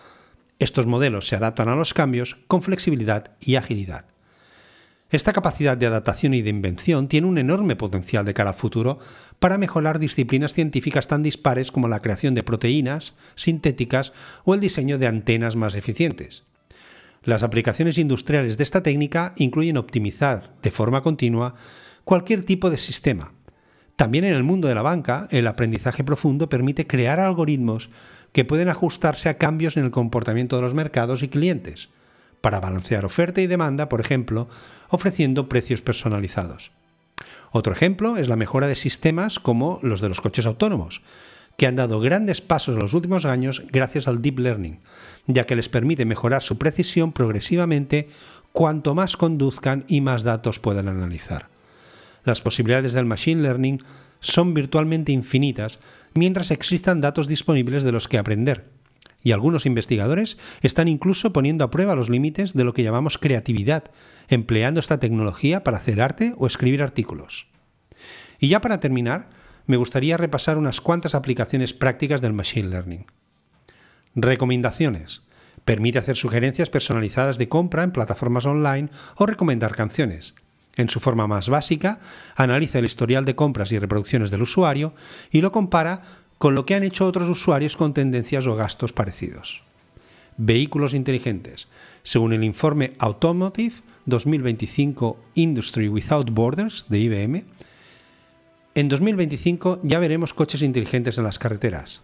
Estos 0.59 0.87
modelos 0.87 1.28
se 1.28 1.37
adaptan 1.37 1.68
a 1.68 1.76
los 1.76 1.94
cambios 1.94 2.38
con 2.47 2.62
flexibilidad 2.62 3.32
y 3.40 3.56
agilidad. 3.56 4.06
Esta 5.12 5.35
capacidad 5.35 5.76
de 5.76 5.85
adaptación 5.85 6.33
y 6.33 6.40
de 6.40 6.49
invención 6.49 7.07
tiene 7.07 7.26
un 7.26 7.37
enorme 7.37 7.76
potencial 7.76 8.25
de 8.25 8.33
cara 8.33 8.50
al 8.50 8.57
futuro 8.57 8.99
para 9.40 9.59
mejorar 9.59 9.99
disciplinas 9.99 10.54
científicas 10.54 11.07
tan 11.07 11.23
dispares 11.23 11.71
como 11.71 11.87
la 11.87 12.00
creación 12.00 12.35
de 12.35 12.42
proteínas 12.42 13.12
sintéticas 13.35 14.14
o 14.47 14.54
el 14.54 14.61
diseño 14.61 14.97
de 14.97 15.07
antenas 15.07 15.54
más 15.54 15.75
eficientes. 15.75 16.45
Las 17.25 17.42
aplicaciones 17.42 17.99
industriales 17.99 18.57
de 18.57 18.64
esta 18.64 18.83
técnica 18.83 19.35
incluyen 19.37 19.76
optimizar 19.76 20.54
de 20.62 20.71
forma 20.71 21.02
continua 21.02 21.54
cualquier 22.04 22.42
tipo 22.42 22.71
de 22.71 22.78
sistema. 22.78 23.35
También 23.97 24.25
en 24.25 24.33
el 24.33 24.45
mundo 24.45 24.66
de 24.66 24.75
la 24.75 24.81
banca, 24.81 25.28
el 25.31 25.47
aprendizaje 25.47 26.04
profundo 26.04 26.49
permite 26.49 26.87
crear 26.87 27.21
algoritmos 27.21 27.90
que 28.33 28.47
pueden 28.47 28.71
ajustarse 28.71 29.28
a 29.28 29.37
cambios 29.37 29.76
en 29.76 29.85
el 29.85 29.90
comportamiento 29.90 30.57
de 30.57 30.62
los 30.62 30.73
mercados 30.73 31.23
y 31.23 31.28
clientes, 31.28 31.90
para 32.42 32.61
balancear 32.61 33.06
oferta 33.06 33.40
y 33.40 33.46
demanda, 33.46 33.88
por 33.88 34.02
ejemplo, 34.02 34.49
ofreciendo 34.90 35.49
precios 35.49 35.80
personalizados. 35.80 36.72
Otro 37.52 37.72
ejemplo 37.72 38.18
es 38.18 38.28
la 38.28 38.37
mejora 38.37 38.66
de 38.66 38.76
sistemas 38.76 39.38
como 39.38 39.78
los 39.82 40.02
de 40.02 40.11
los 40.11 40.20
coches 40.20 40.44
autónomos, 40.44 41.02
que 41.56 41.66
han 41.66 41.76
dado 41.76 42.00
grandes 42.00 42.40
pasos 42.40 42.75
en 42.75 42.80
los 42.80 42.94
últimos 42.94 43.25
años 43.25 43.62
gracias 43.70 44.08
al 44.08 44.20
Deep 44.20 44.38
Learning, 44.38 44.80
ya 45.26 45.46
que 45.46 45.56
les 45.56 45.68
permite 45.68 46.04
mejorar 46.04 46.42
su 46.42 46.58
precisión 46.58 47.12
progresivamente 47.12 48.08
cuanto 48.52 48.94
más 48.94 49.16
conduzcan 49.16 49.84
y 49.87 50.00
más 50.00 50.25
datos 50.25 50.58
puedan 50.58 50.88
analizar. 50.88 51.49
Las 52.25 52.40
posibilidades 52.40 52.92
del 52.92 53.06
Machine 53.06 53.42
Learning 53.42 53.80
son 54.20 54.54
virtualmente 54.54 55.12
infinitas 55.12 55.78
mientras 56.14 56.50
existan 56.50 57.00
datos 57.00 57.28
disponibles 57.28 57.82
de 57.82 57.92
los 57.92 58.08
que 58.08 58.18
aprender. 58.18 58.72
Y 59.23 59.33
algunos 59.33 59.67
investigadores 59.67 60.38
están 60.62 60.88
incluso 60.88 61.33
poniendo 61.33 61.64
a 61.64 61.71
prueba 61.71 61.95
los 61.95 62.11
límites 62.11 62.55
de 62.55 62.64
lo 62.64 62.75
que 62.75 62.83
llamamos 62.83 63.19
creatividad, 63.19 63.85
empleando 64.29 64.81
esta 64.81 64.99
tecnología 64.99 65.62
para 65.62 65.79
hacer 65.79 66.00
arte 66.00 66.35
o 66.38 66.47
escribir 66.47 66.83
artículos. 66.83 67.47
Y 68.38 68.49
ya 68.49 68.61
para 68.61 68.81
terminar, 68.81 69.31
me 69.67 69.76
gustaría 69.76 70.17
repasar 70.17 70.59
unas 70.59 70.81
cuantas 70.81 71.14
aplicaciones 71.14 71.73
prácticas 71.73 72.21
del 72.21 72.33
Machine 72.33 72.69
Learning. 72.69 73.07
Recomendaciones. 74.14 75.23
Permite 75.64 75.99
hacer 75.99 76.17
sugerencias 76.17 76.71
personalizadas 76.71 77.38
de 77.38 77.49
compra 77.49 77.85
en 77.85 77.93
plataformas 77.93 78.47
online 78.47 78.88
o 79.17 79.26
recomendar 79.26 79.76
canciones 79.76 80.35
En 80.75 80.88
su 80.88 81.00
forma 81.00 81.26
más 81.26 81.50
básica, 81.50 82.00
analiza 82.35 82.79
el 82.79 82.87
historial 82.87 83.25
de 83.26 83.37
compras 83.37 83.71
y 83.73 83.79
reproducciones 83.79 84.31
del 84.31 84.43
usuario 84.43 84.95
y 85.31 85.43
lo 85.43 85.52
compara 85.52 86.02
con 86.42 86.56
lo 86.56 86.66
que 86.66 86.75
han 86.75 86.82
hecho 86.82 87.06
otros 87.06 87.28
usuarios 87.28 87.76
con 87.76 87.94
tendencias 87.94 88.49
o 88.49 88.56
gastos 88.56 88.92
parecidos. 88.92 89.62
Vehículos 90.37 90.92
inteligentes. 90.92 91.68
Según 92.02 92.32
el 92.32 92.42
informe 92.42 92.94
Automotive 92.99 93.75
2025 94.06 95.16
Industry 95.34 95.87
Without 95.87 96.30
Borders 96.32 96.84
de 96.88 96.99
IBM, 96.99 97.44
en 98.75 98.88
2025 98.88 99.82
ya 99.84 100.00
veremos 100.00 100.34
coches 100.34 100.62
inteligentes 100.62 101.16
en 101.16 101.22
las 101.22 101.38
carreteras. 101.38 102.02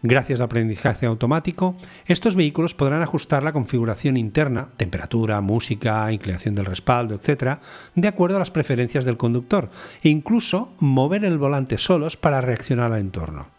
Gracias 0.00 0.40
al 0.40 0.46
aprendizaje 0.46 1.04
automático, 1.04 1.76
estos 2.06 2.36
vehículos 2.36 2.74
podrán 2.74 3.02
ajustar 3.02 3.42
la 3.42 3.52
configuración 3.52 4.16
interna, 4.16 4.70
temperatura, 4.78 5.42
música, 5.42 6.10
inclinación 6.10 6.54
del 6.54 6.64
respaldo, 6.64 7.16
etc., 7.16 7.58
de 7.94 8.08
acuerdo 8.08 8.36
a 8.36 8.38
las 8.38 8.50
preferencias 8.50 9.04
del 9.04 9.18
conductor, 9.18 9.68
e 10.02 10.08
incluso 10.08 10.72
mover 10.78 11.26
el 11.26 11.36
volante 11.36 11.76
solos 11.76 12.16
para 12.16 12.40
reaccionar 12.40 12.92
al 12.92 13.00
entorno. 13.00 13.57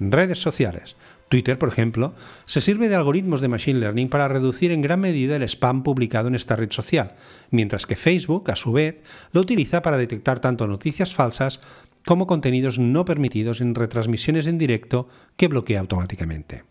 Redes 0.00 0.40
sociales. 0.40 0.96
Twitter, 1.28 1.58
por 1.58 1.68
ejemplo, 1.68 2.14
se 2.46 2.60
sirve 2.60 2.88
de 2.88 2.94
algoritmos 2.94 3.40
de 3.40 3.48
Machine 3.48 3.80
Learning 3.80 4.08
para 4.08 4.28
reducir 4.28 4.72
en 4.72 4.80
gran 4.80 5.00
medida 5.00 5.36
el 5.36 5.42
spam 5.42 5.82
publicado 5.82 6.28
en 6.28 6.34
esta 6.34 6.56
red 6.56 6.70
social, 6.70 7.14
mientras 7.50 7.86
que 7.86 7.96
Facebook, 7.96 8.50
a 8.50 8.56
su 8.56 8.72
vez, 8.72 9.02
lo 9.32 9.40
utiliza 9.40 9.82
para 9.82 9.98
detectar 9.98 10.40
tanto 10.40 10.66
noticias 10.66 11.14
falsas 11.14 11.60
como 12.06 12.26
contenidos 12.26 12.78
no 12.78 13.04
permitidos 13.04 13.60
en 13.60 13.74
retransmisiones 13.74 14.46
en 14.46 14.56
directo 14.56 15.08
que 15.36 15.48
bloquea 15.48 15.80
automáticamente. 15.80 16.64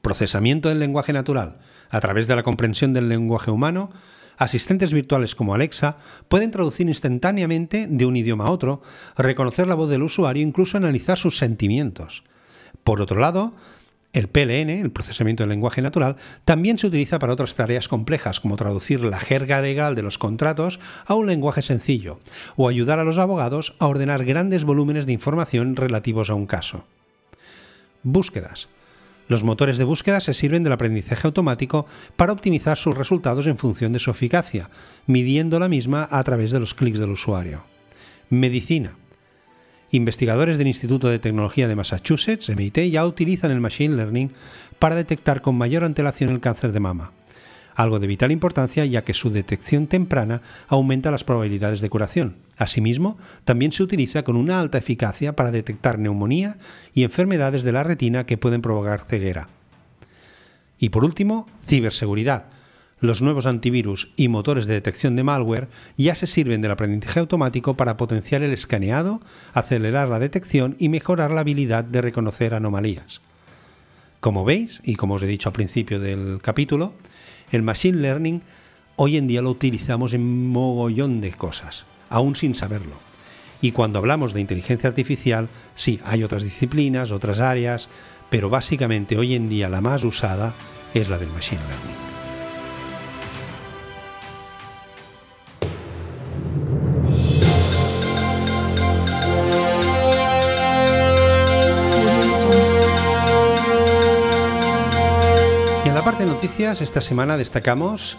Procesamiento 0.00 0.68
del 0.68 0.80
lenguaje 0.80 1.12
natural. 1.12 1.58
A 1.90 2.00
través 2.00 2.26
de 2.26 2.34
la 2.34 2.42
comprensión 2.42 2.94
del 2.94 3.08
lenguaje 3.08 3.50
humano, 3.50 3.90
asistentes 4.36 4.92
virtuales 4.92 5.34
como 5.34 5.54
Alexa 5.54 5.96
pueden 6.28 6.50
traducir 6.50 6.88
instantáneamente 6.88 7.86
de 7.88 8.06
un 8.06 8.16
idioma 8.16 8.46
a 8.46 8.50
otro, 8.50 8.82
reconocer 9.16 9.66
la 9.66 9.74
voz 9.74 9.90
del 9.90 10.02
usuario 10.02 10.42
e 10.42 10.46
incluso 10.46 10.76
analizar 10.76 11.18
sus 11.18 11.38
sentimientos. 11.38 12.24
Por 12.84 13.00
otro 13.00 13.20
lado, 13.20 13.54
el 14.12 14.28
PLN, 14.28 14.68
el 14.68 14.90
procesamiento 14.90 15.42
del 15.42 15.50
lenguaje 15.50 15.80
natural, 15.80 16.16
también 16.44 16.76
se 16.76 16.86
utiliza 16.86 17.18
para 17.18 17.32
otras 17.32 17.54
tareas 17.54 17.88
complejas, 17.88 18.40
como 18.40 18.56
traducir 18.56 19.00
la 19.02 19.18
jerga 19.18 19.60
legal 19.62 19.94
de 19.94 20.02
los 20.02 20.18
contratos 20.18 20.80
a 21.06 21.14
un 21.14 21.26
lenguaje 21.26 21.62
sencillo, 21.62 22.20
o 22.56 22.68
ayudar 22.68 22.98
a 22.98 23.04
los 23.04 23.18
abogados 23.18 23.74
a 23.78 23.86
ordenar 23.86 24.24
grandes 24.24 24.64
volúmenes 24.64 25.06
de 25.06 25.12
información 25.12 25.76
relativos 25.76 26.28
a 26.28 26.34
un 26.34 26.46
caso. 26.46 26.84
Búsquedas. 28.02 28.68
Los 29.28 29.44
motores 29.44 29.78
de 29.78 29.84
búsqueda 29.84 30.20
se 30.20 30.34
sirven 30.34 30.64
del 30.64 30.72
aprendizaje 30.72 31.26
automático 31.26 31.86
para 32.16 32.32
optimizar 32.32 32.76
sus 32.76 32.96
resultados 32.96 33.46
en 33.46 33.58
función 33.58 33.92
de 33.92 33.98
su 33.98 34.10
eficacia, 34.10 34.70
midiendo 35.06 35.58
la 35.58 35.68
misma 35.68 36.08
a 36.10 36.22
través 36.24 36.50
de 36.50 36.60
los 36.60 36.74
clics 36.74 36.98
del 36.98 37.10
usuario. 37.10 37.64
Medicina. 38.30 38.96
Investigadores 39.90 40.56
del 40.56 40.68
Instituto 40.68 41.08
de 41.08 41.18
Tecnología 41.18 41.68
de 41.68 41.76
Massachusetts, 41.76 42.48
MIT, 42.48 42.90
ya 42.90 43.04
utilizan 43.04 43.50
el 43.50 43.60
Machine 43.60 43.94
Learning 43.94 44.32
para 44.78 44.94
detectar 44.94 45.42
con 45.42 45.56
mayor 45.56 45.84
antelación 45.84 46.30
el 46.30 46.40
cáncer 46.40 46.72
de 46.72 46.80
mama, 46.80 47.12
algo 47.74 47.98
de 47.98 48.06
vital 48.06 48.32
importancia 48.32 48.84
ya 48.84 49.04
que 49.04 49.14
su 49.14 49.30
detección 49.30 49.86
temprana 49.86 50.42
aumenta 50.68 51.10
las 51.10 51.24
probabilidades 51.24 51.80
de 51.80 51.90
curación. 51.90 52.36
Asimismo, 52.56 53.18
también 53.44 53.72
se 53.72 53.82
utiliza 53.82 54.22
con 54.22 54.36
una 54.36 54.60
alta 54.60 54.78
eficacia 54.78 55.34
para 55.34 55.50
detectar 55.50 55.98
neumonía 55.98 56.58
y 56.94 57.02
enfermedades 57.02 57.62
de 57.62 57.72
la 57.72 57.82
retina 57.82 58.26
que 58.26 58.38
pueden 58.38 58.62
provocar 58.62 59.04
ceguera. 59.04 59.48
Y 60.78 60.88
por 60.90 61.04
último, 61.04 61.46
ciberseguridad 61.66 62.46
los 63.02 63.20
nuevos 63.20 63.46
antivirus 63.46 64.12
y 64.16 64.28
motores 64.28 64.66
de 64.66 64.74
detección 64.74 65.16
de 65.16 65.24
malware 65.24 65.68
ya 65.96 66.14
se 66.14 66.28
sirven 66.28 66.62
del 66.62 66.70
aprendizaje 66.70 67.18
automático 67.18 67.76
para 67.76 67.96
potenciar 67.96 68.42
el 68.42 68.52
escaneado, 68.52 69.20
acelerar 69.52 70.08
la 70.08 70.20
detección 70.20 70.76
y 70.78 70.88
mejorar 70.88 71.32
la 71.32 71.40
habilidad 71.40 71.82
de 71.82 72.00
reconocer 72.00 72.54
anomalías. 72.54 73.20
Como 74.20 74.44
veis, 74.44 74.80
y 74.84 74.94
como 74.94 75.14
os 75.14 75.22
he 75.22 75.26
dicho 75.26 75.48
al 75.48 75.52
principio 75.52 75.98
del 75.98 76.38
capítulo, 76.40 76.94
el 77.52 77.62
Machine 77.62 77.98
Learning 77.98 78.42
hoy 78.96 79.16
en 79.16 79.28
día 79.28 79.42
lo 79.42 79.50
utilizamos 79.50 80.12
en 80.12 80.48
mogollón 80.48 81.20
de 81.20 81.32
cosas, 81.32 81.84
aún 82.08 82.34
sin 82.34 82.54
saberlo. 82.54 82.96
Y 83.60 83.72
cuando 83.72 84.00
hablamos 84.00 84.34
de 84.34 84.40
inteligencia 84.40 84.88
artificial, 84.88 85.48
sí, 85.74 86.00
hay 86.04 86.24
otras 86.24 86.42
disciplinas, 86.42 87.12
otras 87.12 87.38
áreas, 87.38 87.88
pero 88.30 88.50
básicamente 88.50 89.16
hoy 89.18 89.34
en 89.34 89.48
día 89.48 89.68
la 89.68 89.80
más 89.80 90.02
usada 90.02 90.54
es 90.94 91.08
la 91.08 91.18
del 91.18 91.30
Machine 91.30 91.60
Learning. 91.60 92.11
Esta 106.80 107.00
semana 107.00 107.36
destacamos 107.36 108.16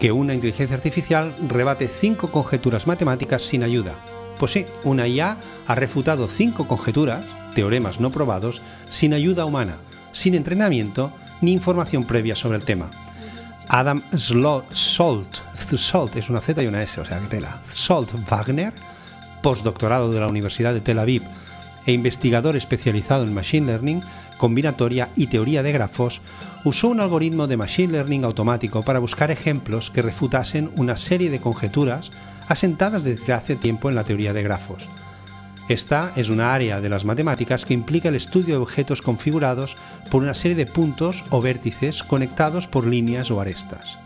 que 0.00 0.12
una 0.12 0.34
inteligencia 0.34 0.76
artificial 0.76 1.34
rebate 1.48 1.88
cinco 1.88 2.30
conjeturas 2.30 2.86
matemáticas 2.86 3.42
sin 3.42 3.62
ayuda. 3.62 3.96
Pues 4.38 4.52
sí, 4.52 4.66
una 4.84 5.06
IA 5.06 5.38
ha 5.66 5.74
refutado 5.74 6.26
cinco 6.28 6.66
conjeturas, 6.66 7.24
teoremas 7.54 8.00
no 8.00 8.10
probados, 8.10 8.62
sin 8.90 9.14
ayuda 9.14 9.44
humana, 9.44 9.76
sin 10.12 10.34
entrenamiento 10.34 11.12
ni 11.40 11.52
información 11.52 12.04
previa 12.04 12.34
sobre 12.34 12.56
el 12.56 12.64
tema. 12.64 12.90
Adam 13.68 14.02
Salt, 14.16 14.72
Salt 14.74 16.16
es 16.16 16.30
una 16.30 16.40
Z 16.40 16.62
y 16.62 16.66
una 16.66 16.82
S, 16.82 17.00
o 17.00 17.04
sea 17.04 17.20
que 17.20 17.26
tela. 17.26 17.60
Salt 17.64 18.10
Wagner, 18.28 18.72
postdoctorado 19.42 20.10
de 20.10 20.20
la 20.20 20.28
Universidad 20.28 20.72
de 20.72 20.80
Tel 20.80 20.98
Aviv 20.98 21.22
e 21.86 21.92
investigador 21.92 22.56
especializado 22.56 23.24
en 23.24 23.34
Machine 23.34 23.66
Learning, 23.66 24.02
combinatoria 24.38 25.08
y 25.16 25.28
teoría 25.28 25.62
de 25.62 25.72
grafos, 25.72 26.20
usó 26.64 26.88
un 26.88 27.00
algoritmo 27.00 27.46
de 27.46 27.56
Machine 27.56 27.92
Learning 27.92 28.24
automático 28.24 28.82
para 28.82 28.98
buscar 28.98 29.30
ejemplos 29.30 29.90
que 29.90 30.02
refutasen 30.02 30.70
una 30.76 30.96
serie 30.96 31.30
de 31.30 31.40
conjeturas 31.40 32.10
asentadas 32.48 33.04
desde 33.04 33.32
hace 33.32 33.56
tiempo 33.56 33.88
en 33.88 33.94
la 33.94 34.04
teoría 34.04 34.32
de 34.32 34.42
grafos. 34.42 34.88
Esta 35.68 36.12
es 36.16 36.28
una 36.28 36.54
área 36.54 36.80
de 36.80 36.88
las 36.88 37.04
matemáticas 37.04 37.64
que 37.64 37.74
implica 37.74 38.08
el 38.08 38.16
estudio 38.16 38.56
de 38.56 38.62
objetos 38.62 39.00
configurados 39.00 39.76
por 40.10 40.22
una 40.22 40.34
serie 40.34 40.56
de 40.56 40.66
puntos 40.66 41.24
o 41.30 41.40
vértices 41.40 42.02
conectados 42.02 42.66
por 42.66 42.86
líneas 42.86 43.30
o 43.30 43.40
arestas. 43.40 43.98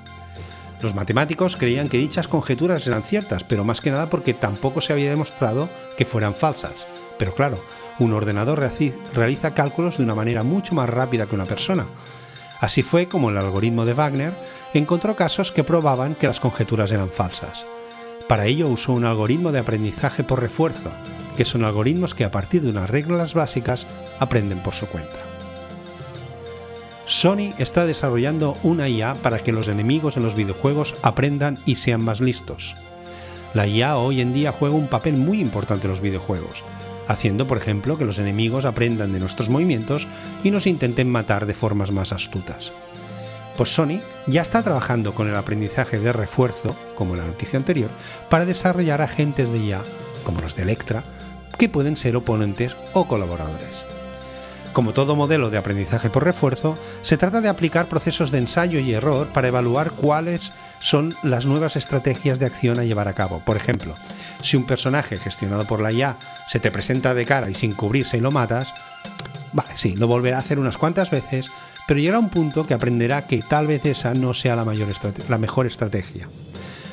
Los 0.83 0.95
matemáticos 0.95 1.57
creían 1.57 1.89
que 1.89 1.99
dichas 1.99 2.29
conjeturas 2.29 2.87
eran 2.87 3.03
ciertas, 3.03 3.45
pero 3.45 3.65
más 3.65 3.81
que 3.81 3.91
nada 3.91 4.11
porque 4.11 4.35
tampoco 4.35 4.81
se 4.81 4.93
había 4.93 5.11
demostrado 5.11 5.71
que 5.97 6.05
fueran 6.05 6.35
falsas. 6.35 6.87
Pero 7.19 7.35
claro, 7.35 7.59
un 7.99 8.13
ordenador 8.13 8.71
realiza 9.15 9.55
cálculos 9.55 9.99
de 9.99 10.05
una 10.05 10.15
manera 10.15 10.43
mucho 10.43 10.75
más 10.75 10.89
rápida 10.89 11.27
que 11.27 11.35
una 11.35 11.47
persona. 11.47 11.87
Así 12.61 12.83
fue 12.83 13.07
como 13.07 13.31
el 13.31 13.37
algoritmo 13.37 13.85
de 13.85 13.95
Wagner 13.95 14.33
encontró 14.75 15.17
casos 15.17 15.53
que 15.53 15.65
probaban 15.65 16.15
que 16.15 16.27
las 16.27 16.41
conjeturas 16.41 16.91
eran 16.91 17.11
falsas. 17.11 17.65
Para 18.29 18.47
ello 18.47 18.69
usó 18.69 18.93
un 18.93 19.05
algoritmo 19.05 19.53
de 19.53 19.61
aprendizaje 19.61 20.25
por 20.25 20.41
refuerzo, 20.41 20.91
que 21.37 21.45
son 21.45 21.65
algoritmos 21.65 22.15
que 22.15 22.25
a 22.25 22.31
partir 22.31 22.63
de 22.63 22.71
unas 22.71 22.91
reglas 22.91 23.35
básicas 23.35 23.87
aprenden 24.19 24.59
por 24.59 24.75
su 24.75 24.87
cuenta. 24.87 25.17
Sony 27.07 27.53
está 27.59 27.87
desarrollando 27.87 28.57
una 28.65 28.89
IA 28.89 29.15
para 29.15 29.39
que 29.39 29.53
los 29.53 29.69
enemigos 29.69 30.17
en 30.17 30.25
los 30.25 30.35
videojuegos 30.35 30.97
aprendan 31.03 31.57
y 31.65 31.77
sean 31.77 32.03
más 32.03 32.21
listos. 32.21 32.75
La 33.55 33.69
IA 33.69 33.97
hoy 33.97 34.21
en 34.21 34.33
día 34.35 34.51
juega 34.51 34.75
un 34.75 34.89
papel 34.89 35.15
muy 35.15 35.41
importante 35.41 35.87
en 35.87 35.93
los 35.93 36.01
videojuegos, 36.01 36.65
haciendo, 37.09 37.47
por 37.47 37.59
ejemplo, 37.59 37.99
que 37.99 38.05
los 38.05 38.19
enemigos 38.19 38.65
aprendan 38.65 39.13
de 39.13 39.21
nuestros 39.21 39.49
movimientos 39.49 40.07
y 40.45 40.51
nos 40.51 40.67
intenten 40.67 41.11
matar 41.11 41.47
de 41.47 41.55
formas 41.55 41.93
más 41.93 42.13
astutas. 42.13 42.73
Pues 43.57 43.71
Sony 43.71 44.01
ya 44.27 44.43
está 44.43 44.63
trabajando 44.63 45.15
con 45.15 45.29
el 45.29 45.37
aprendizaje 45.37 45.99
de 45.99 46.13
refuerzo, 46.13 46.77
como 46.95 47.17
la 47.17 47.25
noticia 47.25 47.59
anterior, 47.59 47.91
para 48.29 48.45
desarrollar 48.45 49.01
agentes 49.01 49.51
de 49.51 49.59
IA, 49.59 49.83
como 50.25 50.41
los 50.41 50.55
de 50.57 50.63
Electra, 50.63 51.03
que 51.59 51.69
pueden 51.69 51.97
ser 51.97 52.17
oponentes 52.17 52.77
o 52.93 53.09
colaboradores. 53.09 53.96
Como 54.77 54.93
todo 54.93 55.17
modelo 55.17 55.49
de 55.49 55.57
aprendizaje 55.57 56.11
por 56.11 56.23
refuerzo, 56.23 56.77
se 57.01 57.17
trata 57.17 57.41
de 57.41 57.49
aplicar 57.49 57.89
procesos 57.89 58.31
de 58.31 58.37
ensayo 58.37 58.79
y 58.79 58.93
error 58.93 59.27
para 59.29 59.49
evaluar 59.49 59.91
cuáles 59.91 60.53
son 60.81 61.15
las 61.23 61.47
nuevas 61.47 61.77
estrategias 61.77 62.39
de 62.39 62.45
acción 62.45 62.79
a 62.79 62.85
llevar 62.85 63.09
a 63.09 63.15
cabo. 63.15 63.41
Por 63.41 63.57
ejemplo, 63.57 63.95
si 64.43 64.55
un 64.55 64.67
personaje 64.67 65.17
gestionado 65.17 65.65
por 65.65 65.81
la 65.81 65.93
IA 65.93 66.19
se 66.53 66.61
te 66.61 66.71
presenta 66.71 67.15
de 67.15 67.25
cara 67.25 67.49
y 67.49 67.55
sin 67.55 67.73
cubrirse 67.73 68.19
y 68.19 68.21
lo 68.21 68.31
matas, 68.31 68.75
vale, 69.55 69.71
sí, 69.77 69.97
lo 69.97 70.09
volverá 70.09 70.37
a 70.37 70.41
hacer 70.41 70.59
unas 70.59 70.77
cuantas 70.77 71.11
veces, 71.11 71.51
pero 71.89 71.99
llegará 71.99 72.19
un 72.19 72.29
punto 72.29 72.67
que 72.67 72.75
aprenderá 72.75 73.25
que 73.25 73.41
tal 73.41 73.67
vez 73.69 73.87
esa 73.87 74.13
no 74.13 74.35
sea 74.35 74.57
la, 74.57 74.67
la 75.29 75.39
mejor 75.39 75.65
estrategia. 75.65 76.29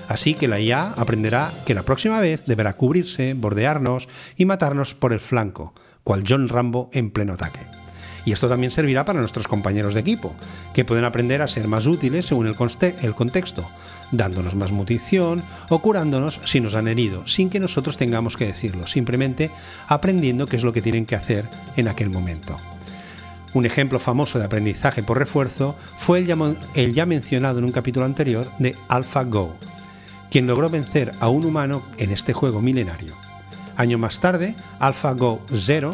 Así 0.08 0.36
que 0.36 0.48
la 0.48 0.62
IA 0.62 0.94
aprenderá 0.96 1.52
que 1.66 1.74
la 1.74 1.84
próxima 1.84 2.22
vez 2.22 2.46
deberá 2.46 2.78
cubrirse, 2.78 3.34
bordearnos 3.34 4.08
y 4.38 4.46
matarnos 4.46 4.96
por 4.96 5.12
el 5.12 5.20
flanco, 5.20 5.74
cual 6.06 6.24
John 6.26 6.48
Rambo 6.48 6.90
en 6.94 7.12
pleno 7.12 7.34
ataque. 7.34 7.73
Y 8.26 8.32
esto 8.32 8.48
también 8.48 8.72
servirá 8.72 9.06
para 9.06 9.20
nuestros 9.20 9.48
compañeros 9.48 9.94
de 9.94 10.00
equipo, 10.00 10.36
que 10.74 10.86
pueden 10.86 11.04
aprender 11.04 11.42
a 11.42 11.48
ser 11.48 11.68
más 11.68 11.86
útiles 11.86 12.26
según 12.26 12.48
el, 12.48 12.56
contexto, 12.56 13.70
dándonos 14.12 14.56
más 14.56 14.72
munición 14.72 15.44
o 15.70 15.80
curándonos 15.80 16.40
si 16.46 16.62
nos 16.62 16.76
han 16.76 16.88
herido, 16.88 17.28
sin 17.28 17.50
que 17.50 17.60
nosotros 17.60 17.98
tengamos 17.98 18.38
que 18.38 18.46
decirlo, 18.46 18.88
simplemente 18.88 19.52
aprendiendo 19.88 20.48
qué 20.48 20.58
es 20.58 20.64
lo 20.64 20.74
que 20.74 20.82
tienen 20.82 21.06
que 21.06 21.16
hacer 21.16 21.50
en 21.76 21.88
aquel 21.88 22.10
momento. 22.10 22.58
Un 23.54 23.66
ejemplo 23.66 24.00
famoso 24.00 24.40
de 24.40 24.46
aprendizaje 24.46 25.04
por 25.04 25.20
refuerzo 25.20 25.76
fue 25.98 26.20
el 26.20 26.26
ya, 26.26 26.38
el 26.74 26.94
ya 26.94 27.06
mencionado 27.06 27.60
en 27.60 27.66
un 27.66 27.72
capítulo 27.72 28.06
anterior 28.06 28.50
de 28.58 28.76
AlphaGo, 28.88 29.56
quien 30.32 30.48
logró 30.48 30.70
vencer 30.70 31.12
a 31.20 31.30
un 31.30 31.46
humano 31.46 31.84
en 31.98 32.12
este 32.12 32.34
juego 32.34 32.62
milenario. 32.62 33.14
Año 33.76 33.98
más 33.98 34.20
tarde, 34.20 34.56
AlphaGo 34.80 35.42
Zero, 35.54 35.94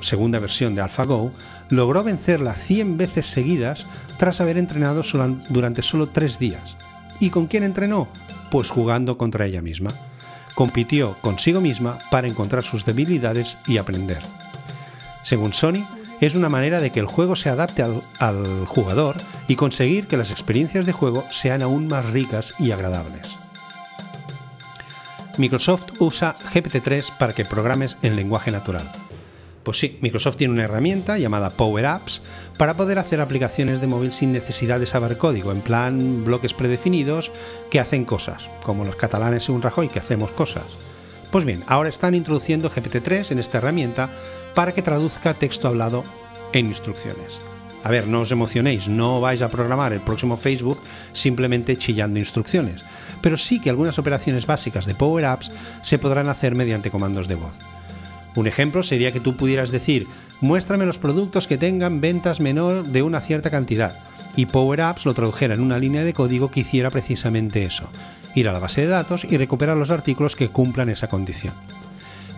segunda 0.00 0.38
versión 0.38 0.74
de 0.74 0.82
AlphaGo, 0.82 1.32
logró 1.70 2.02
vencerla 2.02 2.54
100 2.54 2.96
veces 2.96 3.26
seguidas 3.26 3.86
tras 4.18 4.40
haber 4.40 4.58
entrenado 4.58 5.02
durante 5.48 5.82
solo 5.82 6.08
3 6.08 6.38
días. 6.38 6.76
¿Y 7.20 7.30
con 7.30 7.46
quién 7.46 7.64
entrenó? 7.64 8.08
Pues 8.50 8.70
jugando 8.70 9.18
contra 9.18 9.46
ella 9.46 9.62
misma. 9.62 9.92
Compitió 10.54 11.16
consigo 11.20 11.60
misma 11.60 11.98
para 12.10 12.28
encontrar 12.28 12.64
sus 12.64 12.84
debilidades 12.84 13.56
y 13.66 13.78
aprender. 13.78 14.20
Según 15.22 15.52
Sony, 15.52 15.86
es 16.20 16.34
una 16.34 16.48
manera 16.48 16.80
de 16.80 16.90
que 16.90 17.00
el 17.00 17.06
juego 17.06 17.36
se 17.36 17.48
adapte 17.48 17.82
al, 17.82 18.00
al, 18.18 18.66
jugador 18.66 19.16
y 19.48 19.56
conseguir 19.56 20.06
que 20.06 20.16
las 20.16 20.30
experiencias 20.30 20.86
de 20.86 20.92
juego 20.92 21.24
sean 21.30 21.62
aún 21.62 21.88
más 21.88 22.10
ricas 22.10 22.54
y 22.58 22.72
agradables. 22.72 23.36
Microsoft 25.38 26.00
usa 26.00 26.36
GPT-3 26.52 27.16
para 27.16 27.32
que 27.32 27.44
programes 27.44 27.96
en 28.02 28.16
lenguaje 28.16 28.50
natural. 28.50 28.90
Pues 29.62 29.78
sí, 29.78 29.98
Microsoft 30.00 30.36
tiene 30.36 30.54
una 30.54 30.64
herramienta 30.64 31.18
llamada 31.18 31.50
Power 31.50 31.84
Apps 31.86 32.22
para 32.56 32.74
poder 32.74 32.98
hacer 32.98 33.20
aplicaciones 33.20 33.80
de 33.80 33.86
móvil 33.86 34.12
sin 34.12 34.32
necesidad 34.32 34.80
de 34.80 34.86
saber 34.86 35.18
código, 35.18 35.52
en 35.52 35.60
plan 35.60 36.24
bloques 36.24 36.54
predefinidos 36.54 37.30
que 37.70 37.78
hacen 37.78 38.04
cosas, 38.04 38.48
como 38.62 38.84
los 38.84 38.96
catalanes 38.96 39.48
un 39.48 39.60
Rajoy 39.60 39.88
que 39.88 39.98
hacemos 39.98 40.30
cosas. 40.30 40.64
Pues 41.30 41.44
bien, 41.44 41.62
ahora 41.66 41.90
están 41.90 42.14
introduciendo 42.14 42.70
GPT-3 42.70 43.32
en 43.32 43.38
esta 43.38 43.58
herramienta 43.58 44.10
para 44.54 44.72
que 44.72 44.82
traduzca 44.82 45.34
texto 45.34 45.68
hablado 45.68 46.04
en 46.52 46.66
instrucciones. 46.66 47.38
A 47.82 47.90
ver, 47.90 48.08
no 48.08 48.20
os 48.20 48.32
emocionéis, 48.32 48.88
no 48.88 49.20
vais 49.20 49.40
a 49.40 49.48
programar 49.48 49.92
el 49.92 50.00
próximo 50.00 50.36
Facebook 50.36 50.78
simplemente 51.12 51.76
chillando 51.76 52.18
instrucciones, 52.18 52.82
pero 53.22 53.38
sí 53.38 53.60
que 53.60 53.70
algunas 53.70 53.98
operaciones 53.98 54.46
básicas 54.46 54.86
de 54.86 54.94
Power 54.94 55.24
Apps 55.24 55.50
se 55.82 55.98
podrán 55.98 56.28
hacer 56.28 56.56
mediante 56.56 56.90
comandos 56.90 57.28
de 57.28 57.36
voz. 57.36 57.69
Un 58.36 58.46
ejemplo 58.46 58.82
sería 58.82 59.12
que 59.12 59.20
tú 59.20 59.36
pudieras 59.36 59.70
decir, 59.70 60.06
muéstrame 60.40 60.86
los 60.86 60.98
productos 60.98 61.46
que 61.46 61.58
tengan 61.58 62.00
ventas 62.00 62.40
menor 62.40 62.84
de 62.84 63.02
una 63.02 63.20
cierta 63.20 63.50
cantidad, 63.50 63.98
y 64.36 64.46
Power 64.46 64.80
Apps 64.82 65.04
lo 65.04 65.14
tradujera 65.14 65.54
en 65.54 65.60
una 65.60 65.78
línea 65.78 66.04
de 66.04 66.12
código 66.12 66.50
que 66.50 66.60
hiciera 66.60 66.90
precisamente 66.90 67.64
eso, 67.64 67.90
ir 68.34 68.48
a 68.48 68.52
la 68.52 68.60
base 68.60 68.82
de 68.82 68.86
datos 68.86 69.24
y 69.24 69.36
recuperar 69.36 69.76
los 69.76 69.90
artículos 69.90 70.36
que 70.36 70.48
cumplan 70.48 70.88
esa 70.88 71.08
condición. 71.08 71.54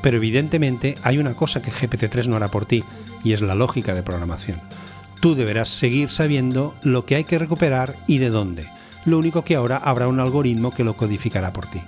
Pero 0.02 0.16
evidentemente 0.16 0.96
hay 1.02 1.18
una 1.18 1.34
cosa 1.34 1.62
que 1.62 1.70
GPT-3 1.70 2.26
no 2.26 2.36
hará 2.36 2.48
por 2.48 2.66
ti, 2.66 2.82
y 3.22 3.34
es 3.34 3.40
la 3.40 3.54
lógica 3.54 3.94
de 3.94 4.02
programación. 4.02 4.58
Tú 5.20 5.34
deberás 5.36 5.68
seguir 5.68 6.10
sabiendo 6.10 6.74
lo 6.82 7.06
que 7.06 7.14
hay 7.14 7.24
que 7.24 7.38
recuperar 7.38 7.94
y 8.08 8.18
de 8.18 8.30
dónde. 8.30 8.66
Lo 9.04 9.18
único 9.18 9.44
que 9.44 9.54
ahora 9.54 9.76
habrá 9.76 10.08
un 10.08 10.18
algoritmo 10.18 10.72
que 10.72 10.82
lo 10.84 10.96
codificará 10.96 11.52
por 11.52 11.66
ti. 11.66 11.80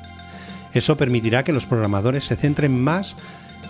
Eso 0.72 0.96
permitirá 0.96 1.42
que 1.42 1.52
los 1.52 1.66
programadores 1.66 2.26
se 2.26 2.36
centren 2.36 2.80
más 2.80 3.16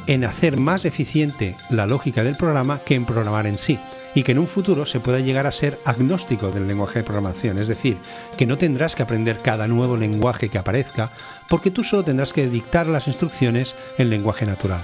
en 0.07 0.25
hacer 0.25 0.59
más 0.59 0.85
eficiente 0.85 1.57
la 1.71 1.87
lógica 1.87 2.23
del 2.23 2.37
programa 2.37 2.79
que 2.79 2.95
en 2.95 3.05
programar 3.05 3.47
en 3.47 3.59
sí, 3.59 3.79
y 4.15 4.23
que 4.23 4.33
en 4.33 4.39
un 4.39 4.47
futuro 4.47 4.87
se 4.87 5.01
pueda 5.01 5.21
llegar 5.21 5.47
a 5.47 5.53
ser 5.53 5.79
agnóstico 5.85 6.51
del 6.51 6.69
lenguaje 6.69 7.01
de 7.01 7.05
programación, 7.05 7.59
es 7.59 7.69
decir, 7.69 7.99
que 8.37 8.47
no 8.47 8.57
tendrás 8.57 8.95
que 8.95 9.03
aprender 9.03 9.39
cada 9.39 9.67
nuevo 9.67 9.97
lenguaje 9.97 10.49
que 10.49 10.59
aparezca, 10.59 11.11
porque 11.49 11.71
tú 11.71 11.83
solo 11.83 12.05
tendrás 12.05 12.33
que 12.33 12.49
dictar 12.49 12.87
las 12.87 13.09
instrucciones 13.09 13.75
en 13.99 14.11
lenguaje 14.11 14.47
natural. 14.47 14.83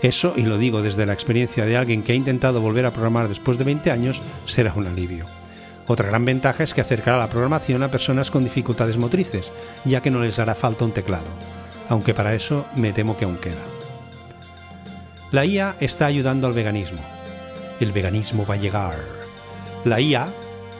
Eso, 0.00 0.34
y 0.36 0.42
lo 0.42 0.58
digo 0.58 0.82
desde 0.82 1.06
la 1.06 1.12
experiencia 1.12 1.64
de 1.64 1.76
alguien 1.76 2.02
que 2.02 2.12
ha 2.12 2.16
intentado 2.16 2.60
volver 2.60 2.86
a 2.86 2.90
programar 2.90 3.28
después 3.28 3.58
de 3.58 3.64
20 3.64 3.90
años, 3.90 4.22
será 4.46 4.72
un 4.74 4.86
alivio. 4.86 5.26
Otra 5.86 6.06
gran 6.06 6.24
ventaja 6.24 6.64
es 6.64 6.74
que 6.74 6.80
acercará 6.80 7.18
la 7.18 7.28
programación 7.28 7.82
a 7.82 7.90
personas 7.90 8.30
con 8.30 8.44
dificultades 8.44 8.96
motrices, 8.96 9.52
ya 9.84 10.00
que 10.00 10.10
no 10.10 10.20
les 10.20 10.38
hará 10.38 10.54
falta 10.54 10.84
un 10.84 10.92
teclado, 10.92 11.26
aunque 11.88 12.14
para 12.14 12.34
eso 12.34 12.66
me 12.76 12.92
temo 12.92 13.16
que 13.16 13.24
aún 13.24 13.36
queda. 13.36 13.81
La 15.32 15.46
IA 15.46 15.76
está 15.80 16.04
ayudando 16.04 16.46
al 16.46 16.52
veganismo. 16.52 17.00
El 17.80 17.90
veganismo 17.90 18.44
va 18.44 18.54
a 18.54 18.58
llegar. 18.58 18.98
La 19.82 19.98
IA, 19.98 20.28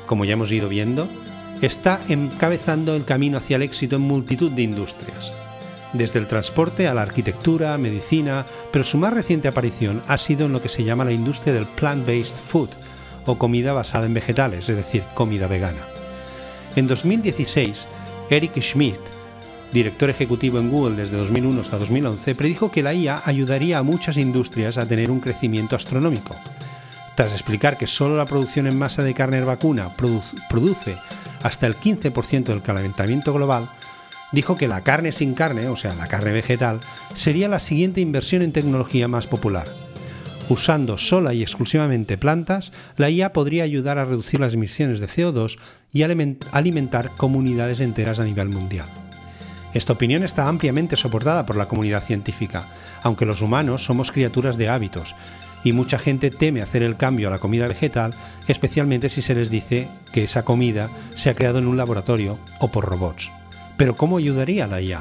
como 0.04 0.26
ya 0.26 0.34
hemos 0.34 0.52
ido 0.52 0.68
viendo, 0.68 1.08
está 1.62 2.00
encabezando 2.10 2.94
el 2.94 3.06
camino 3.06 3.38
hacia 3.38 3.56
el 3.56 3.62
éxito 3.62 3.96
en 3.96 4.02
multitud 4.02 4.50
de 4.50 4.60
industrias. 4.60 5.32
Desde 5.94 6.18
el 6.18 6.26
transporte 6.26 6.86
a 6.86 6.92
la 6.92 7.00
arquitectura, 7.00 7.78
medicina, 7.78 8.44
pero 8.70 8.84
su 8.84 8.98
más 8.98 9.14
reciente 9.14 9.48
aparición 9.48 10.02
ha 10.06 10.18
sido 10.18 10.44
en 10.44 10.52
lo 10.52 10.60
que 10.60 10.68
se 10.68 10.84
llama 10.84 11.06
la 11.06 11.12
industria 11.12 11.54
del 11.54 11.66
plant-based 11.66 12.36
food, 12.36 12.68
o 13.24 13.38
comida 13.38 13.72
basada 13.72 14.04
en 14.04 14.12
vegetales, 14.12 14.68
es 14.68 14.76
decir, 14.76 15.02
comida 15.14 15.46
vegana. 15.46 15.86
En 16.76 16.86
2016, 16.86 17.86
Eric 18.28 18.60
Schmidt, 18.60 19.11
director 19.72 20.10
ejecutivo 20.10 20.58
en 20.58 20.70
Google 20.70 20.96
desde 20.96 21.16
2001 21.16 21.60
hasta 21.60 21.78
2011, 21.78 22.34
predijo 22.34 22.70
que 22.70 22.82
la 22.82 22.94
IA 22.94 23.22
ayudaría 23.24 23.78
a 23.78 23.82
muchas 23.82 24.16
industrias 24.16 24.76
a 24.76 24.86
tener 24.86 25.10
un 25.10 25.20
crecimiento 25.20 25.76
astronómico. 25.76 26.36
Tras 27.14 27.32
explicar 27.32 27.76
que 27.76 27.86
solo 27.86 28.16
la 28.16 28.26
producción 28.26 28.66
en 28.66 28.78
masa 28.78 29.02
de 29.02 29.14
carne 29.14 29.40
vacuna 29.42 29.92
produce 30.48 30.96
hasta 31.42 31.66
el 31.66 31.76
15% 31.76 32.44
del 32.44 32.62
calentamiento 32.62 33.32
global, 33.32 33.66
dijo 34.32 34.56
que 34.56 34.68
la 34.68 34.82
carne 34.82 35.12
sin 35.12 35.34
carne, 35.34 35.68
o 35.68 35.76
sea, 35.76 35.94
la 35.94 36.08
carne 36.08 36.32
vegetal, 36.32 36.80
sería 37.14 37.48
la 37.48 37.60
siguiente 37.60 38.00
inversión 38.00 38.42
en 38.42 38.52
tecnología 38.52 39.08
más 39.08 39.26
popular. 39.26 39.68
Usando 40.48 40.98
sola 40.98 41.34
y 41.34 41.42
exclusivamente 41.42 42.18
plantas, 42.18 42.72
la 42.96 43.10
IA 43.10 43.32
podría 43.32 43.64
ayudar 43.64 43.98
a 43.98 44.04
reducir 44.04 44.40
las 44.40 44.54
emisiones 44.54 45.00
de 45.00 45.06
CO2 45.06 45.58
y 45.92 46.02
alimentar 46.02 47.10
comunidades 47.16 47.80
enteras 47.80 48.18
a 48.18 48.24
nivel 48.24 48.48
mundial. 48.48 48.88
Esta 49.74 49.94
opinión 49.94 50.22
está 50.22 50.48
ampliamente 50.48 50.96
soportada 50.96 51.46
por 51.46 51.56
la 51.56 51.66
comunidad 51.66 52.02
científica, 52.02 52.66
aunque 53.02 53.24
los 53.24 53.40
humanos 53.40 53.84
somos 53.84 54.12
criaturas 54.12 54.58
de 54.58 54.68
hábitos, 54.68 55.14
y 55.64 55.72
mucha 55.72 55.98
gente 55.98 56.30
teme 56.30 56.60
hacer 56.60 56.82
el 56.82 56.96
cambio 56.96 57.28
a 57.28 57.30
la 57.30 57.38
comida 57.38 57.68
vegetal, 57.68 58.12
especialmente 58.48 59.08
si 59.08 59.22
se 59.22 59.34
les 59.34 59.48
dice 59.48 59.88
que 60.12 60.24
esa 60.24 60.44
comida 60.44 60.90
se 61.14 61.30
ha 61.30 61.34
creado 61.34 61.58
en 61.58 61.66
un 61.66 61.76
laboratorio 61.76 62.38
o 62.58 62.68
por 62.68 62.84
robots. 62.84 63.30
Pero 63.76 63.96
¿cómo 63.96 64.18
ayudaría 64.18 64.66
la 64.66 64.82
IA? 64.82 65.00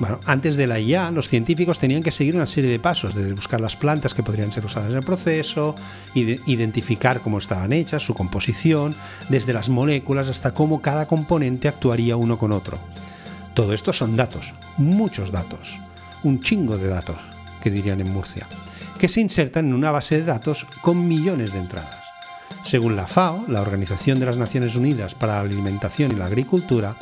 Bueno, 0.00 0.18
antes 0.26 0.56
de 0.56 0.66
la 0.66 0.80
IA, 0.80 1.12
los 1.12 1.28
científicos 1.28 1.78
tenían 1.78 2.02
que 2.02 2.10
seguir 2.10 2.34
una 2.34 2.48
serie 2.48 2.70
de 2.70 2.80
pasos, 2.80 3.14
desde 3.14 3.34
buscar 3.34 3.60
las 3.60 3.76
plantas 3.76 4.14
que 4.14 4.24
podrían 4.24 4.50
ser 4.50 4.64
usadas 4.64 4.90
en 4.90 4.96
el 4.96 5.04
proceso, 5.04 5.76
identificar 6.14 7.20
cómo 7.20 7.38
estaban 7.38 7.72
hechas, 7.72 8.02
su 8.02 8.14
composición, 8.14 8.96
desde 9.28 9.52
las 9.52 9.68
moléculas 9.68 10.28
hasta 10.28 10.54
cómo 10.54 10.82
cada 10.82 11.06
componente 11.06 11.68
actuaría 11.68 12.16
uno 12.16 12.36
con 12.36 12.50
otro. 12.50 12.80
Todo 13.54 13.72
esto 13.72 13.92
son 13.92 14.16
datos, 14.16 14.54
muchos 14.78 15.30
datos, 15.30 15.78
un 16.22 16.40
chingo 16.40 16.78
de 16.78 16.88
datos, 16.88 17.16
que 17.62 17.70
dirían 17.70 18.00
en 18.00 18.12
Murcia, 18.12 18.46
que 18.98 19.08
se 19.08 19.20
insertan 19.20 19.66
en 19.66 19.74
una 19.74 19.90
base 19.90 20.16
de 20.16 20.24
datos 20.24 20.66
con 20.80 21.06
millones 21.06 21.52
de 21.52 21.58
entradas. 21.58 22.00
Según 22.64 22.96
la 22.96 23.06
FAO, 23.06 23.44
la 23.48 23.60
Organización 23.60 24.20
de 24.20 24.26
las 24.26 24.36
Naciones 24.36 24.74
Unidas 24.74 25.14
para 25.14 25.34
la 25.34 25.40
Alimentación 25.40 26.12
y 26.12 26.16
la 26.16 26.26
Agricultura, 26.26 26.96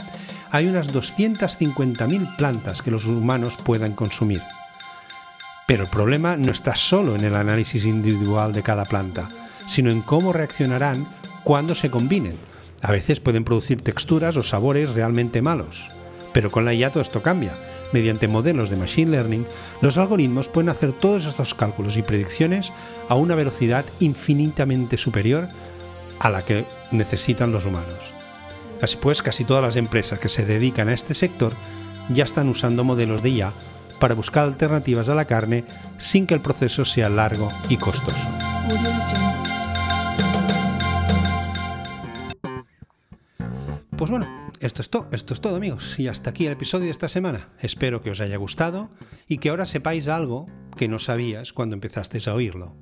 hay 0.50 0.66
unas 0.66 0.92
250.000 0.92 2.36
plantas 2.36 2.82
que 2.82 2.90
los 2.90 3.06
humanos 3.06 3.56
puedan 3.56 3.92
consumir. 3.92 4.42
Pero 5.66 5.84
el 5.84 5.90
problema 5.90 6.36
no 6.36 6.50
está 6.50 6.74
solo 6.74 7.14
en 7.14 7.24
el 7.24 7.36
análisis 7.36 7.84
individual 7.84 8.52
de 8.52 8.64
cada 8.64 8.84
planta, 8.84 9.28
sino 9.68 9.90
en 9.90 10.02
cómo 10.02 10.32
reaccionarán 10.32 11.06
cuando 11.44 11.76
se 11.76 11.90
combinen. 11.90 12.36
A 12.82 12.90
veces 12.90 13.20
pueden 13.20 13.44
producir 13.44 13.82
texturas 13.82 14.36
o 14.36 14.42
sabores 14.42 14.90
realmente 14.90 15.42
malos. 15.42 15.90
Pero 16.32 16.50
con 16.50 16.64
la 16.64 16.74
IA 16.74 16.90
todo 16.90 17.02
esto 17.02 17.22
cambia. 17.22 17.54
Mediante 17.92 18.28
modelos 18.28 18.70
de 18.70 18.76
Machine 18.76 19.10
Learning, 19.10 19.46
los 19.80 19.96
algoritmos 19.96 20.48
pueden 20.48 20.68
hacer 20.68 20.92
todos 20.92 21.26
estos 21.26 21.54
cálculos 21.54 21.96
y 21.96 22.02
predicciones 22.02 22.72
a 23.08 23.16
una 23.16 23.34
velocidad 23.34 23.84
infinitamente 23.98 24.96
superior 24.96 25.48
a 26.20 26.30
la 26.30 26.42
que 26.42 26.66
necesitan 26.92 27.50
los 27.50 27.66
humanos. 27.66 27.98
Así 28.80 28.96
pues, 28.96 29.22
casi 29.22 29.44
todas 29.44 29.62
las 29.62 29.76
empresas 29.76 30.18
que 30.18 30.28
se 30.28 30.44
dedican 30.44 30.88
a 30.88 30.94
este 30.94 31.14
sector 31.14 31.52
ya 32.08 32.24
están 32.24 32.48
usando 32.48 32.84
modelos 32.84 33.22
de 33.22 33.30
IA 33.30 33.52
para 33.98 34.14
buscar 34.14 34.44
alternativas 34.44 35.08
a 35.08 35.14
la 35.14 35.26
carne 35.26 35.64
sin 35.98 36.26
que 36.26 36.34
el 36.34 36.40
proceso 36.40 36.84
sea 36.84 37.08
largo 37.08 37.50
y 37.68 37.76
costoso. 37.76 38.18
Pues 43.96 44.10
bueno, 44.10 44.39
esto 44.60 44.82
es 44.82 44.90
todo, 44.90 45.08
esto 45.12 45.32
es 45.32 45.40
todo 45.40 45.56
amigos, 45.56 45.98
y 45.98 46.08
hasta 46.08 46.30
aquí 46.30 46.46
el 46.46 46.52
episodio 46.52 46.84
de 46.84 46.90
esta 46.90 47.08
semana. 47.08 47.48
Espero 47.60 48.02
que 48.02 48.10
os 48.10 48.20
haya 48.20 48.36
gustado 48.36 48.90
y 49.26 49.38
que 49.38 49.48
ahora 49.48 49.64
sepáis 49.64 50.06
algo 50.06 50.46
que 50.76 50.86
no 50.86 50.98
sabías 50.98 51.54
cuando 51.54 51.74
empezasteis 51.74 52.28
a 52.28 52.34
oírlo. 52.34 52.76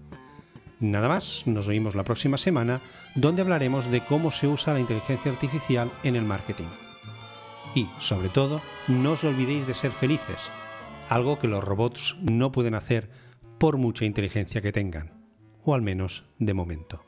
Nada 0.81 1.09
más, 1.09 1.45
nos 1.47 1.69
oímos 1.69 1.95
la 1.95 2.05
próxima 2.05 2.37
semana, 2.37 2.81
donde 3.15 3.43
hablaremos 3.43 3.91
de 3.91 4.05
cómo 4.05 4.33
se 4.33 4.49
usa 4.49 4.75
la 4.75 4.81
inteligencia 4.81 5.31
artificial 5.31 5.91
en 6.03 6.17
el 6.17 6.25
marketing. 6.25 6.69
Y, 7.75 7.89
sobre 8.01 8.29
todo, 8.29 8.61
no 8.89 9.13
os 9.13 9.23
olvidéis 9.23 9.67
de 9.67 9.75
ser 9.75 9.93
felices, 9.93 10.51
algo 11.09 11.39
que 11.39 11.49
los 11.49 11.63
robots 11.63 12.17
no 12.21 12.51
pueden 12.51 12.75
hacer 12.75 13.09
por 13.59 13.77
mucha 13.77 14.05
inteligencia 14.05 14.61
que 14.61 14.73
tengan, 14.73 15.13
o 15.63 15.75
al 15.75 15.83
menos 15.83 16.25
de 16.39 16.55
momento. 16.55 17.08